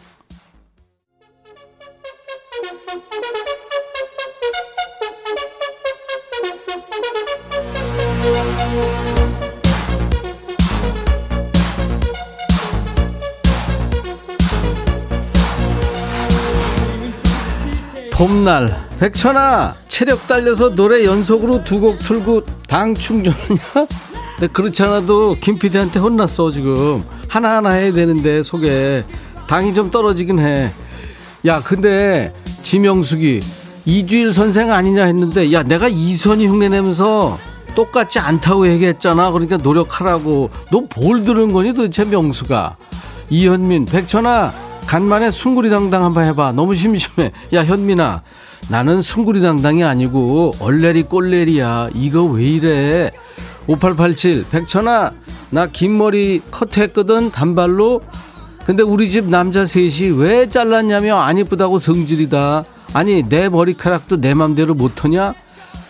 [18.18, 23.86] 봄날 백천아 체력 딸려서 노래 연속으로 두 곡 틀고 당 충전하냐?
[24.36, 27.04] 근데 그렇지 않아도 김 PD한테 혼났어 지금.
[27.28, 29.04] 하나하나 해야 되는데 속에
[29.48, 30.70] 당이 좀 떨어지긴 해
[31.46, 33.40] 야 근데 지명숙이
[33.84, 37.38] 이주일 선생 아니냐 했는데 야 내가 이선희 흉내내면서
[37.76, 39.30] 똑같지 않다고 얘기했잖아.
[39.30, 40.50] 그러니까 노력하라고.
[40.72, 42.76] 너 뭘 들은 거니 도대체 명수가
[43.30, 44.52] 이현민 백천아
[44.88, 46.52] 간만에 숭구리당당 한번 해봐.
[46.52, 47.30] 너무 심심해.
[47.52, 48.22] 야 현민아.
[48.70, 51.90] 나는 숭구리당당이 아니고 얼레리 꼴레리야.
[51.94, 53.10] 이거 왜 이래?
[53.66, 55.12] 5887 백천아
[55.50, 58.00] 나 긴 머리 컷했거든 단발로.
[58.64, 62.64] 근데 우리 집 남자 셋이 왜 잘랐냐며 안 이쁘다고 성질이다.
[62.94, 65.34] 아니 내 머리카락도 내 맘대로 못하냐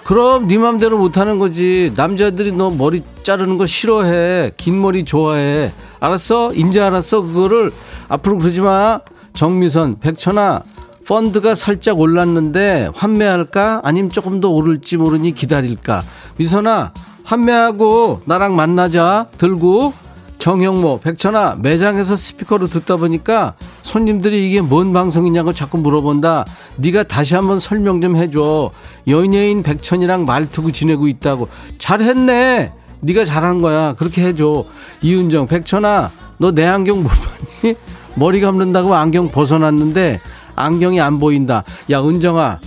[0.08, 1.92] 그럼 네 맘대로 못하는 거지.
[1.94, 4.52] 남자들이 너 머리 자르는 거 싫어해.
[4.56, 5.70] 긴 머리 좋아해.
[6.00, 6.48] 알았어?
[6.54, 7.20] 인제 알았어?
[7.20, 7.70] 그거를
[8.08, 9.00] 앞으로 그러지 마.
[9.34, 10.62] 정미선 백천아
[11.06, 13.82] 펀드가 살짝 올랐는데 환매할까?
[13.84, 16.00] 아니면 조금 더 오를지 모르니 기다릴까?
[16.38, 16.94] 미선아
[17.24, 19.26] 환매하고 나랑 만나자.
[19.36, 19.92] 들고
[20.38, 26.44] 정형모 백천아 매장에서 스피커로 듣다 보니까 손님들이 이게 뭔 방송이냐고 자꾸 물어본다.
[26.76, 28.70] 네가 다시 한번 설명 좀 해줘.
[29.08, 31.48] 연예인 백천이랑 말투고 지내고 있다고.
[31.78, 32.72] 잘했네.
[33.00, 33.94] 네가 잘한 거야.
[33.94, 34.64] 그렇게 해줘.
[35.02, 37.74] 이은정 백천아 너 내 안경 못 봤니?
[38.14, 40.20] 머리 감는다고 안경 벗어났는데
[40.54, 41.64] 안경이 안 보인다.
[41.90, 42.60] 야 은정아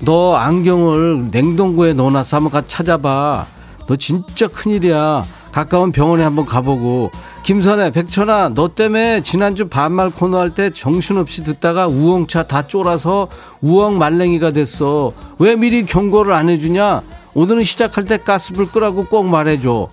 [0.00, 3.46] 너 안경을 냉동고에 넣어놔서 한번 가 찾아봐
[3.88, 5.24] 너 진짜 큰일이야.
[5.50, 7.10] 가까운 병원에 한번 가보고.
[7.42, 13.28] 김선혜 백천아 너 때문에 지난주 반말 코너 할 때 정신없이 듣다가 우엉차 다 쫄아서
[13.62, 15.12] 우엉 말랭이가 됐어.
[15.38, 17.02] 왜 미리 경고를 안 해주냐?
[17.34, 19.88] 오늘은 시작할 때 가스불 끄라고 꼭 말해줘.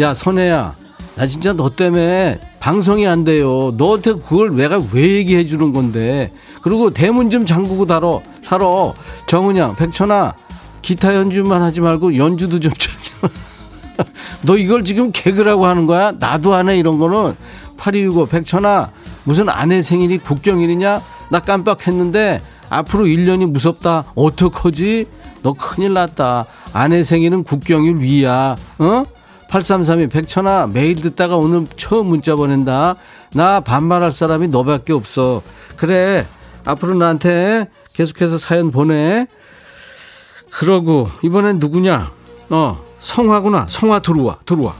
[0.00, 0.74] 야 선혜야.
[1.16, 3.72] 나 진짜 너 때문에 방송이 안 돼요.
[3.78, 6.32] 너한테 그걸 내가 왜 얘기해 주는 건데?
[6.60, 8.20] 그리고 대문 좀 잠그고 달어.
[8.42, 8.66] 살아.
[9.26, 10.34] 정은양 백천아
[10.82, 12.97] 기타 연주만 하지 말고 연주도 좀 챙겨
[14.42, 16.12] 너 이걸 지금 개그라고 하는 거야?
[16.12, 17.36] 나도 안 해, 이런 거는.
[17.76, 18.90] 8265, 백천아,
[19.24, 21.00] 무슨 아내 생일이 국경일이냐?
[21.30, 24.12] 나 깜빡했는데, 앞으로 1년이 무섭다.
[24.14, 25.06] 어떡하지?
[25.42, 26.46] 너 큰일 났다.
[26.72, 28.56] 아내 생일은 국경일 위야.
[28.78, 29.02] 어?
[29.48, 32.96] 8332, 백천아, 매일 듣다가 오늘 처음 문자 보낸다.
[33.34, 35.42] 나 반말할 사람이 너밖에 없어.
[35.76, 36.26] 그래.
[36.64, 39.26] 앞으로 나한테 계속해서 사연 보내.
[40.50, 42.10] 그러고, 이번엔 누구냐?
[42.50, 43.66] 어, 성화구나.
[43.70, 44.74] 성화 들어와, 들어와.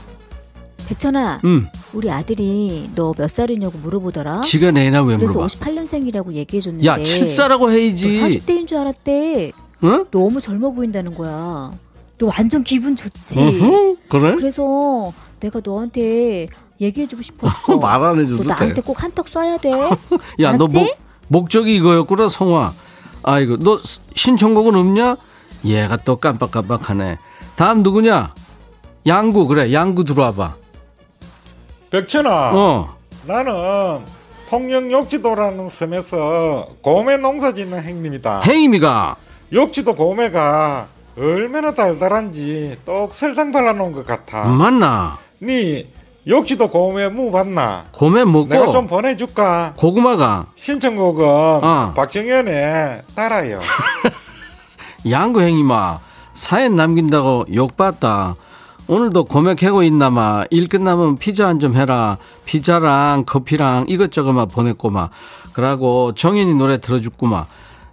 [0.87, 1.65] 백천아, 응.
[1.93, 4.41] 우리 아들이 너 몇 살이냐고 물어보더라.
[4.41, 5.47] 지가 내나 왜 그래서 물어봐?
[5.47, 6.85] 58년생이라고 얘기해줬는데.
[6.87, 8.19] 야, 7사라고 해야지.
[8.21, 9.51] 40대인 줄 알았대.
[9.83, 10.05] 응?
[10.11, 11.71] 너무 젊어 보인다는 거야.
[12.19, 13.39] 너 완전 기분 좋지.
[13.39, 14.35] 어허, 그래?
[14.35, 16.47] 그래서 내가 너한테
[16.79, 17.77] 얘기해주고 싶었어.
[17.81, 18.81] 말안너 해줘도 나한테 돼.
[18.81, 19.71] 꼭 한턱 쏴야 돼.
[20.43, 20.77] 야, 너 알았지?
[20.77, 20.97] 목,
[21.29, 22.73] 목적이 이거였구나, 성화.
[23.23, 23.79] 아이고, 너
[24.15, 25.17] 신청곡은 없냐?
[25.65, 27.17] 얘가 또 깜빡깜빡하네.
[27.59, 28.33] 다음 누구냐?
[29.05, 30.55] 양구, 그래, 양구 들어와봐.
[31.89, 32.95] 백천아, 어,
[33.25, 33.51] 나는
[34.49, 38.43] 통영 욕지도라는 섬에서 고메 농사 짓는 행님이다.
[38.45, 39.17] 행임이가.
[39.51, 44.45] 욕지도 고메가 얼마나 달달한지 똑 설탕 발라놓은 것 같아.
[44.45, 45.17] 맞나?
[45.43, 45.85] 니
[46.25, 47.83] 욕지도 고메 무 봤나?
[47.91, 48.47] 고메 먹고.
[48.47, 49.73] 내가 좀 보내줄까?
[49.75, 50.45] 고구마가.
[50.55, 51.93] 신청곡은 어.
[51.93, 53.59] 박정현의 따라요.
[55.11, 56.07] 양구 행임아.
[56.39, 58.35] 사연 남긴다고 욕봤다.
[58.87, 60.45] 오늘도 고메 캐고 있나마.
[60.49, 62.17] 일 끝나면 피자 한 점 해라.
[62.45, 65.09] 피자랑 커피랑 이것저것만 보냈고마.
[65.51, 67.45] 그러고 정현이 노래 들어줬구마.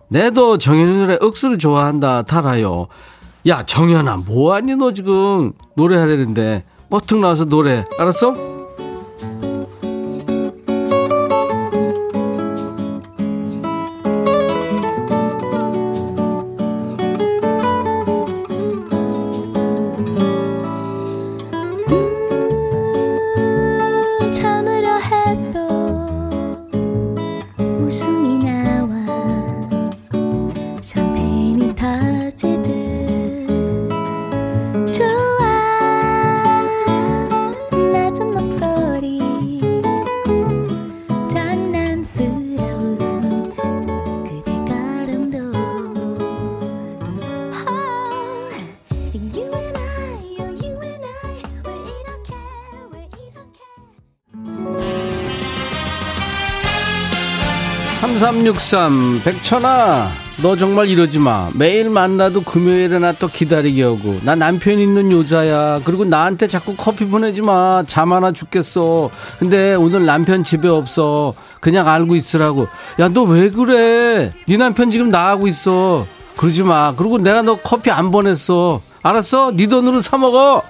[0.08, 2.22] 내도 정현이 노래 억수로 좋아한다.
[2.22, 2.86] 달아요.
[3.48, 8.55] 야 정현아 뭐하니 너 지금 노래하려는데 버튼 나와서 노래 알았어?
[58.52, 60.08] 3363 백천아
[60.42, 61.48] 너 정말 이러지 마.
[61.54, 64.18] 매일 만나도 금요일에 나 또 기다리게 하고.
[64.22, 65.80] 나 남편 있는 여자야.
[65.84, 69.10] 그리고 나한테 자꾸 커피 보내지 마 잠 하나 죽겠어.
[69.38, 71.32] 근데 오늘 남편 집에 없어.
[71.60, 72.68] 그냥 알고 있으라고.
[73.00, 74.32] 야 너 왜 그래?
[74.46, 76.06] 네 남편 지금 나하고 있어.
[76.36, 76.94] 그러지 마.
[76.94, 78.80] 그리고 내가 너 커피 안 보냈어.
[79.02, 79.52] 알았어?
[79.56, 80.62] 네 돈으로 사 먹어.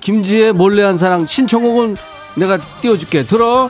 [0.00, 1.26] 김지혜 몰래 한 사랑.
[1.26, 1.96] 신청곡은
[2.36, 3.26] 내가 띄워줄게.
[3.26, 3.68] 들어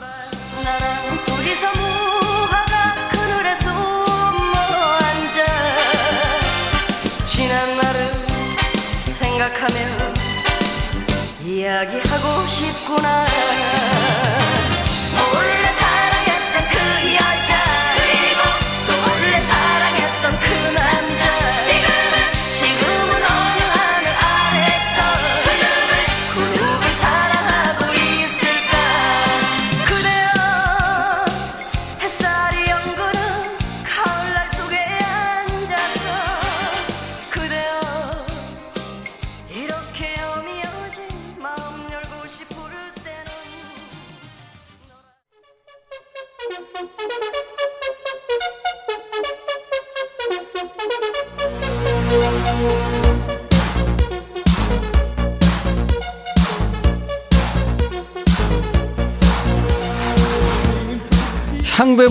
[12.99, 13.32] 이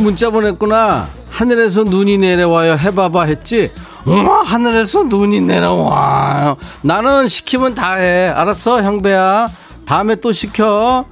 [0.02, 1.08] 문자 보냈구나.
[1.30, 2.74] 하늘에서 눈이 내려와요.
[2.76, 3.70] 해봐봐 했지.
[4.04, 6.56] 우와, 하늘에서 눈이 내려와요.
[6.82, 8.28] 나는 시키면 다 해.
[8.28, 9.46] 알았어, 향배야.
[9.86, 11.04] 다음에 또 시켜.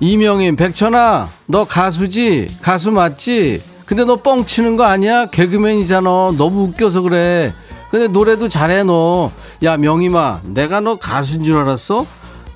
[0.00, 2.46] 이명인, 백천아, 너 가수지?
[2.62, 3.62] 가수 맞지?
[3.84, 5.26] 근데 너 뻥 치는 거 아니야?
[5.26, 6.08] 개그맨이잖아.
[6.36, 7.52] 너무 웃겨서 그래.
[7.90, 9.32] 근데 노래도 잘해, 너.
[9.64, 12.04] 야, 명임아, 내가 너 가수인 줄 알았어?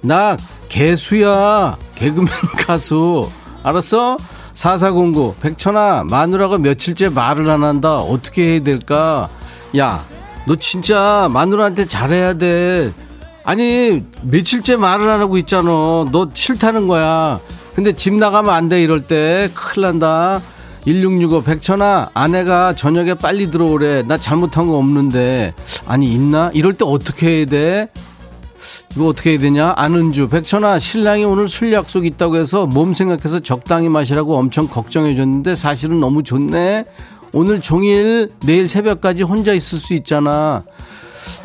[0.02, 0.36] 나
[0.68, 1.76] 개수야.
[1.96, 2.28] 개그맨
[2.66, 3.28] 가수.
[3.64, 4.18] 알았어?
[4.54, 7.96] 4409 백천아 마누라가 며칠째 말을 안 한다.
[7.96, 9.28] 어떻게 해야 될까?
[9.76, 10.04] 야
[10.44, 12.92] 너 진짜 마누라한테 잘해야 돼.
[13.44, 15.68] 아니 며칠째 말을 안 하고 있잖아.
[16.10, 17.38] 너 싫다는 거야.
[17.74, 19.50] 근데 집 나가면 안 돼 이럴 때.
[19.54, 20.40] 큰일 난다.
[20.84, 24.02] 1665 백천아 아내가 저녁에 빨리 들어오래.
[24.02, 25.54] 나 잘못한 거 없는데.
[25.86, 26.50] 아니 있나?
[26.54, 27.88] 이럴 때 어떻게 해야 돼
[28.94, 29.72] 이거 어떻게 해야 되냐?
[29.76, 35.54] 아는주, 백천아, 신랑이 오늘 술 약속 있다고 해서 몸 생각해서 적당히 마시라고 엄청 걱정해 줬는데
[35.54, 36.84] 사실은 너무 좋네?
[37.32, 40.62] 오늘 종일 내일 새벽까지 혼자 있을 수 있잖아.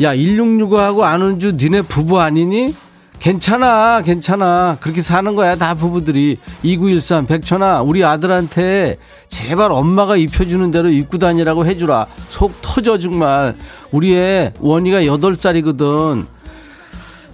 [0.01, 2.75] 야, 1665하고 아는주 니네 부부 아니니?
[3.19, 4.77] 괜찮아, 괜찮아.
[4.81, 6.37] 그렇게 사는 거야, 다 부부들이.
[6.63, 8.97] 2913, 백천아, 우리 아들한테
[9.29, 12.07] 제발 엄마가 입혀주는 대로 입고 다니라고 해주라.
[12.29, 13.55] 속 터져, 정말.
[13.91, 16.25] 우리 애 원이가 8살이거든.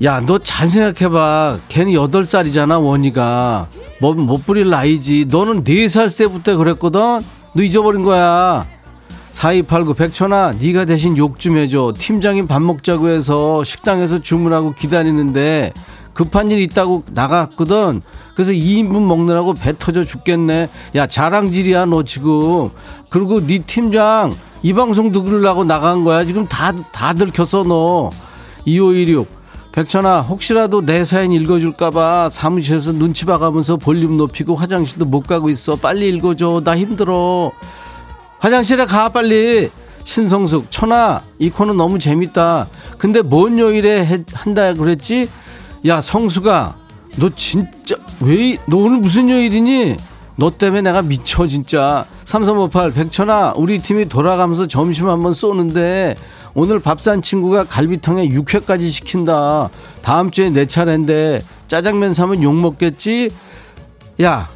[0.04, 1.60] 야, 너 잘 생각해봐.
[1.70, 3.68] 걔는 8살이잖아, 원이가.
[4.02, 5.28] 뭐, 못 부릴 나이지.
[5.30, 7.20] 너는 4살 때부터 그랬거든?
[7.54, 8.66] 너 잊어버린 거야.
[9.32, 11.94] 4289 백천아, 네가 대신 욕 좀 해줘.
[11.98, 15.74] 팀장이 밥 먹자고 해서 식당에서 주문하고 기다리는데
[16.14, 18.02] 급한 일 있다고 나갔거든.
[18.36, 20.70] 그래서 2인분 먹느라고 배 터져 죽겠네.
[20.96, 22.70] 야, 자랑질이야, 너 지금.
[23.10, 24.34] 그리고 네 팀장
[24.64, 26.24] 이 방송 들으려고 나간 거야.
[26.26, 28.10] 지금 다, 다 들켰어, 너.
[28.66, 29.43] 2516
[29.74, 35.76] 백천아 혹시라도 내 사연 읽어줄까봐 사무실에서 눈치 봐가면서 볼륨 높이고 화장실도 못 가고 있어.
[35.76, 36.62] 빨리 읽어줘.
[36.64, 37.52] 나 힘들어.
[38.40, 39.72] 화장실에 가 빨리.
[40.04, 42.68] 신성숙 천아 이 코너 너무 재밌다.
[43.00, 45.28] 근데 뭔 요일에 해- 한다 그랬지?
[45.88, 46.76] 야 성수가
[47.18, 49.96] 너 진짜 왜 너 오늘 무슨 요일이니?
[50.36, 52.06] 너 때문에 내가 미쳐 진짜.
[52.26, 56.16] 3358 백천아 우리 팀이 돌아가면서 점심 한번 쏘는데
[56.56, 59.70] 오늘 밥 산 친구가 갈비탕에 육회까지 시킨다.
[60.02, 63.30] 다음 주에 내 차례인데 짜장면 사면 욕 먹겠지?
[64.22, 64.48] 야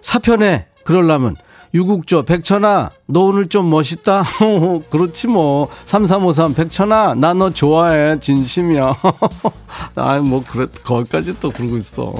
[0.00, 0.66] 사편해.
[0.84, 1.34] 그럴라면.
[1.72, 4.22] 유국조 백천아 너 오늘 좀 멋있다.
[4.90, 5.68] 그렇지 뭐.
[5.86, 8.20] 3353 백천아 나 너 좋아해.
[8.20, 8.94] 진심이야.
[9.96, 12.14] 아뭐 그래 거기까지 또 그러고 있어.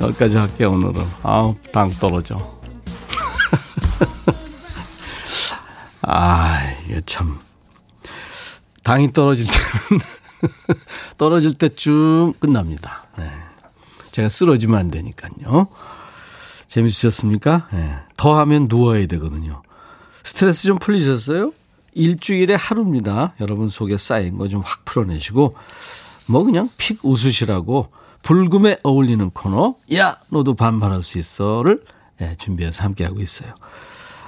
[0.00, 0.94] 여기까지 할게 오늘은.
[1.24, 2.36] 아우 당 떨어져.
[6.02, 7.38] 아 이게 참
[8.84, 10.02] 당이 떨어질 때는
[11.18, 13.30] 떨어질 때쯤 끝납니다 네.
[14.12, 15.68] 제가 쓰러지면 안 되니까요
[16.68, 17.68] 재밌으셨습니까?
[17.72, 17.94] 네.
[18.16, 19.62] 더 하면 누워야 되거든요.
[20.24, 21.52] 스트레스 좀 풀리셨어요?
[21.92, 23.34] 일주일에 하루입니다.
[23.40, 25.54] 여러분 속에 쌓인 거 좀 확 풀어내시고,
[26.26, 31.84] 뭐 그냥 픽 웃으시라고 불금에 어울리는 코너, 야, 너도 반발할 수 있어를
[32.18, 33.54] 네, 준비해서 함께하고 있어요.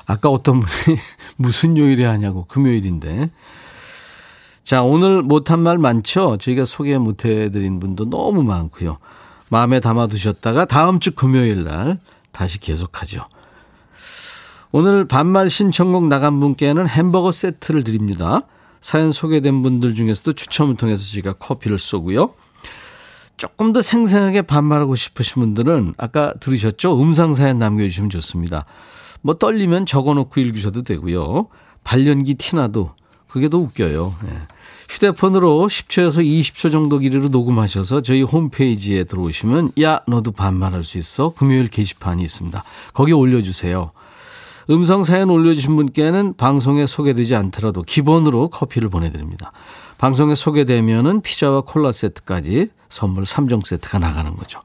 [0.07, 0.99] 아까 어떤 분이
[1.37, 3.31] 무슨 요일에 하냐고, 금요일인데.
[4.67, 6.39] 자, 오늘 못한 말 많죠?
[6.39, 8.97] 저희가 소개 못 해드린 분도 너무 많고요.
[9.49, 12.01] 마음에 담아두셨다가 다음 주 금요일 날
[12.33, 13.23] 다시 계속하죠.
[14.73, 18.41] 오늘 반말 신청곡 나간 분께는 햄버거 세트를 드립니다.
[18.81, 22.35] 사연 소개된 분들 중에서도 추첨을 통해서 저희가 커피를 쏘고요.
[23.37, 27.01] 조금 더 생생하게 반말하고 싶으신 분들은 아까 들으셨죠?
[27.01, 28.64] 음성 사연 남겨주시면 좋습니다.
[29.23, 31.47] 뭐 떨리면 적어놓고 읽으셔도 되고요.
[31.85, 32.91] 발연기 티나도
[33.29, 34.12] 그게 더 웃겨요.
[34.25, 34.56] 예.
[34.89, 41.68] 휴대폰으로 10초에서 20초 정도 길이로 녹음하셔서 저희 홈페이지에 들어오시면 야 너도 반말할 수 있어 금요일
[41.68, 42.62] 게시판이 있습니다.
[42.95, 43.91] 거기 올려주세요.
[44.70, 49.53] 음성 사연 올려주신 분께는 방송에 소개되지 않더라도 기본으로 커피를 보내드립니다.
[49.99, 54.61] 방송에 소개되면은 피자와 콜라 세트까지 선물 3종 세트가 나가는 거죠.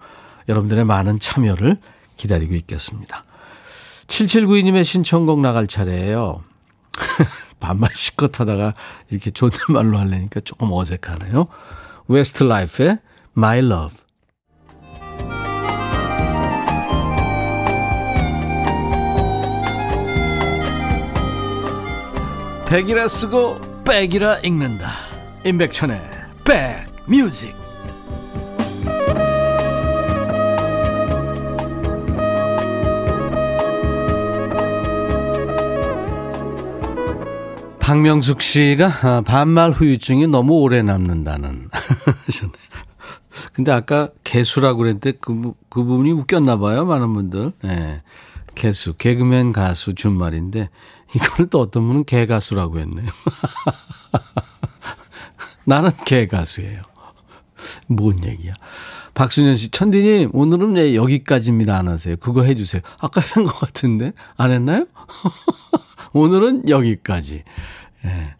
[0.50, 1.78] 여러분들의 많은 참여를
[2.18, 3.24] 기다리고 있겠습니다.
[4.08, 6.44] 7792님의 신청곡 나갈 차례예요.
[7.62, 8.74] 반말 시컷 하다가
[9.10, 11.48] 이렇게 존댓말로 하려니까 조금 어색하네요.
[12.10, 12.98] 웨스트 라이프의
[13.38, 13.98] My Love.
[22.68, 24.92] 백이라 쓰고 백이라 읽는다.
[25.46, 26.02] 임백천의
[26.46, 27.61] 백뮤직.
[37.96, 41.68] 박명숙 씨가 아, 반말 후유증이 너무 오래 남는다는.
[43.52, 46.86] 근데 아까 개수라고 그랬는데 그, 부- 그 부분이 웃겼나 봐요.
[46.86, 47.52] 많은 분들.
[47.66, 48.02] 예.
[48.56, 50.70] 개수, 개그맨 가수 준말인데
[51.14, 53.08] 이걸 또 어떤 분은 개가수라고 했네요.
[55.68, 56.82] 나는 개가수예요.
[57.88, 58.54] 뭔 얘기야.
[59.16, 61.78] 박순현 씨, 천디님, 오늘은 예, 여기까지입니다.
[61.78, 62.16] 안 하세요.
[62.16, 62.82] 그거 해주세요.
[63.02, 64.14] 아까 한 것 같은데?
[64.38, 64.86] 안 했나요?
[66.14, 67.44] 오늘은 여기까지.
[68.06, 68.36] 예.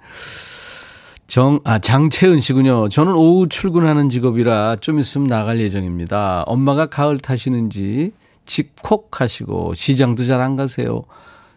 [1.28, 2.90] 정, 아, 장채은 씨군요.
[2.90, 6.44] 저는 오후 출근하는 직업이라 좀 있으면 나갈 예정입니다.
[6.46, 8.12] 엄마가 가을 타시는지
[8.46, 11.04] 집콕 하시고 시장도 잘 안 가세요.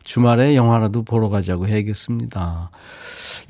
[0.05, 2.71] 주말에 영화라도 보러 가자고 해야겠습니다.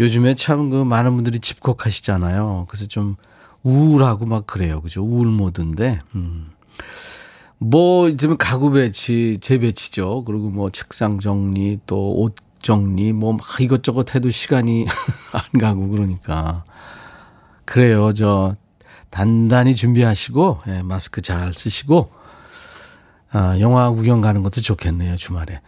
[0.00, 2.66] 요즘에 참 그 많은 분들이 집콕 하시잖아요.
[2.68, 3.16] 그래서 좀
[3.62, 4.80] 우울하고 막 그래요.
[4.80, 5.02] 그죠?
[5.02, 6.50] 우울 모드인데, 음.
[7.59, 10.24] 뭐, 이제는 가구 배치, 재배치죠.
[10.24, 12.34] 그리고 뭐 책상 정리, 또 옷
[12.64, 14.86] 정리, 뭐 막 이것저것 해도 시간이
[15.32, 16.64] 안 가고 그러니까.
[17.66, 18.12] 그래요.
[18.14, 18.56] 저,
[19.10, 22.10] 단단히 준비하시고, 예, 마스크 잘 쓰시고,
[23.32, 25.60] 아, 영화 구경 가는 것도 좋겠네요, 주말에.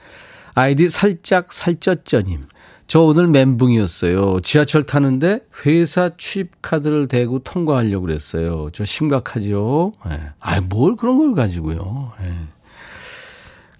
[0.55, 2.47] 아이디 살짝 살쪘쩌님.
[2.87, 4.41] 저 오늘 멘붕이었어요.
[4.41, 8.71] 지하철 타는데 회사 취입 카드를 대고 통과하려고 그랬어요.
[8.73, 9.93] 저 심각하죠?
[10.09, 10.31] 예.
[10.41, 12.13] 아, 뭘 그런 걸 가지고요.
[12.23, 12.33] 예.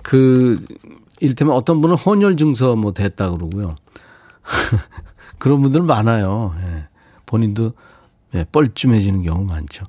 [0.03, 0.59] 그,
[1.21, 3.75] 이를테면 어떤 분은 혼혈 증서 뭐 됐다 그러고요.
[5.39, 6.55] 그런 분들 많아요.
[6.61, 6.89] 예.
[7.27, 7.73] 본인도
[8.35, 9.85] 예, 뻘쭘해지는 경우 많죠.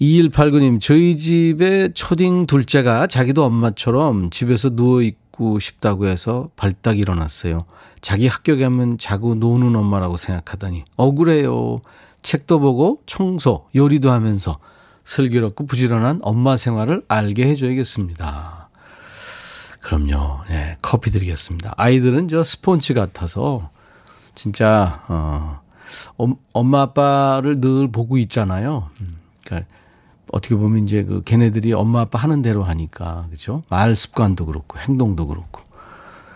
[0.00, 7.64] 2189님, 저희 집에 초딩 둘째가 자기도 엄마처럼 집에서 누워있고 싶다고 해서 발딱 일어났어요.
[8.02, 11.80] 자기 학교 가면 자고 노는 엄마라고 생각하다니 억울해요.
[12.22, 14.58] 책도 보고 청소, 요리도 하면서
[15.04, 18.55] 슬기롭고 부지런한 엄마 생활을 알게 해줘야겠습니다.
[19.86, 20.40] 그럼요.
[20.50, 21.74] 예, 커피 드리겠습니다.
[21.76, 23.70] 아이들은 저 스폰지 같아서
[24.34, 25.60] 진짜 어,
[26.16, 28.90] 엄- 엄마 아빠를 늘 보고 있잖아요.
[29.00, 29.70] 음, 그러니까
[30.32, 33.62] 어떻게 보면 이제 그 걔네들이 엄마 아빠 하는 대로 하니까 그죠?
[33.68, 35.62] 말 습관도 그렇고 행동도 그렇고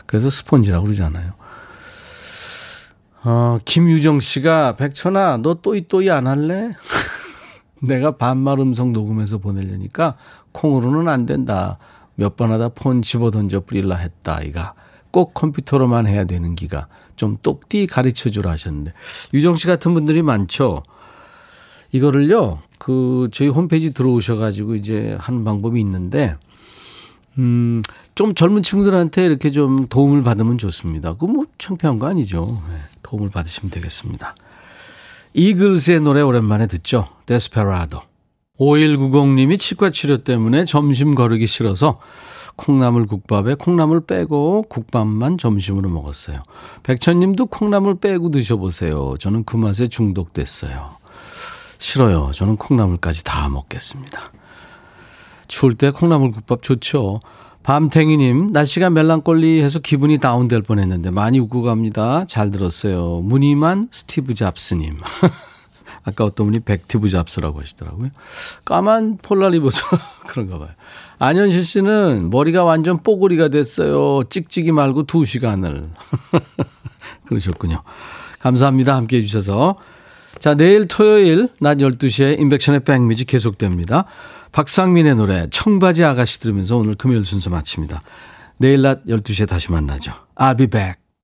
[0.07, 1.33] 그래서 스폰지라고 그러잖아요.
[3.25, 6.71] 어, 김유정 씨가 백천아 너 또이 또이 안 할래?
[7.83, 10.17] 내가 반말 음성 녹음해서 보내려니까
[10.53, 11.79] 콩으로는 안 된다.
[12.21, 14.75] 몇 번 하다 폰 집어 던져 뿌릴라 했다 아이가.
[15.11, 18.93] 꼭 컴퓨터로만 해야 되는 기가 좀 똑띠 가르쳐 주라 하셨는데
[19.35, 20.83] 유정 씨 같은 분들이 많죠.
[21.93, 26.37] 이거를요, 그, 저희 홈페이지 들어오셔가지고 이제 하는 방법이 있는데,
[27.37, 27.83] 음,
[28.15, 31.15] 좀 젊은 친구들한테 이렇게 좀 도움을 받으면 좋습니다.
[31.15, 32.63] 그거 뭐 창피한 거 아니죠.
[32.71, 34.37] 네, 도움을 받으시면 되겠습니다.
[35.35, 37.09] 이글스의 노래 오랜만에 듣죠.
[37.27, 38.03] 데스페라도.
[38.61, 41.99] 5190님이 치과 치료 때문에 점심 거르기 싫어서
[42.57, 46.43] 콩나물 국밥에 콩나물 빼고 국밥만 점심으로 먹었어요.
[46.83, 49.15] 백천님도 콩나물 빼고 드셔보세요.
[49.19, 50.91] 저는 그 맛에 중독됐어요.
[51.79, 52.33] 싫어요.
[52.35, 54.21] 저는 콩나물까지 다 먹겠습니다.
[55.49, 57.21] 추울 때 콩나물 국밥 좋죠.
[57.63, 62.25] 밤탱이님, 날씨가 멜랑꼴리해서 기분이 다운될 뻔했는데 많이 웃고 갑니다.
[62.27, 63.21] 잘 들었어요.
[63.23, 64.99] 무늬만 스티브 잡스님.
[66.05, 68.11] 아까 어떤 분이 백티브 잡스라고 하시더라고요.
[68.65, 69.85] 까만 폴라 입어서
[70.27, 70.71] 그런가 봐요.
[71.19, 74.25] 안현실 씨는 머리가 완전 뽀글이가 됐어요.
[74.31, 75.91] 찍찍이 말고 두 시간을.
[77.27, 77.83] 그러셨군요.
[78.39, 78.97] 감사합니다.
[78.97, 79.77] 함께 해주셔서.
[80.39, 84.07] 자, 내일 토요일 낮 12시에 인백션의 백뮤직 계속됩니다.
[84.53, 88.01] 박상민의 노래 청바지 아가씨 들으면서 오늘 금요일 순서 마칩니다.
[88.57, 90.13] 내일 낮 12시에 다시 만나죠.
[90.37, 91.00] I'll be back.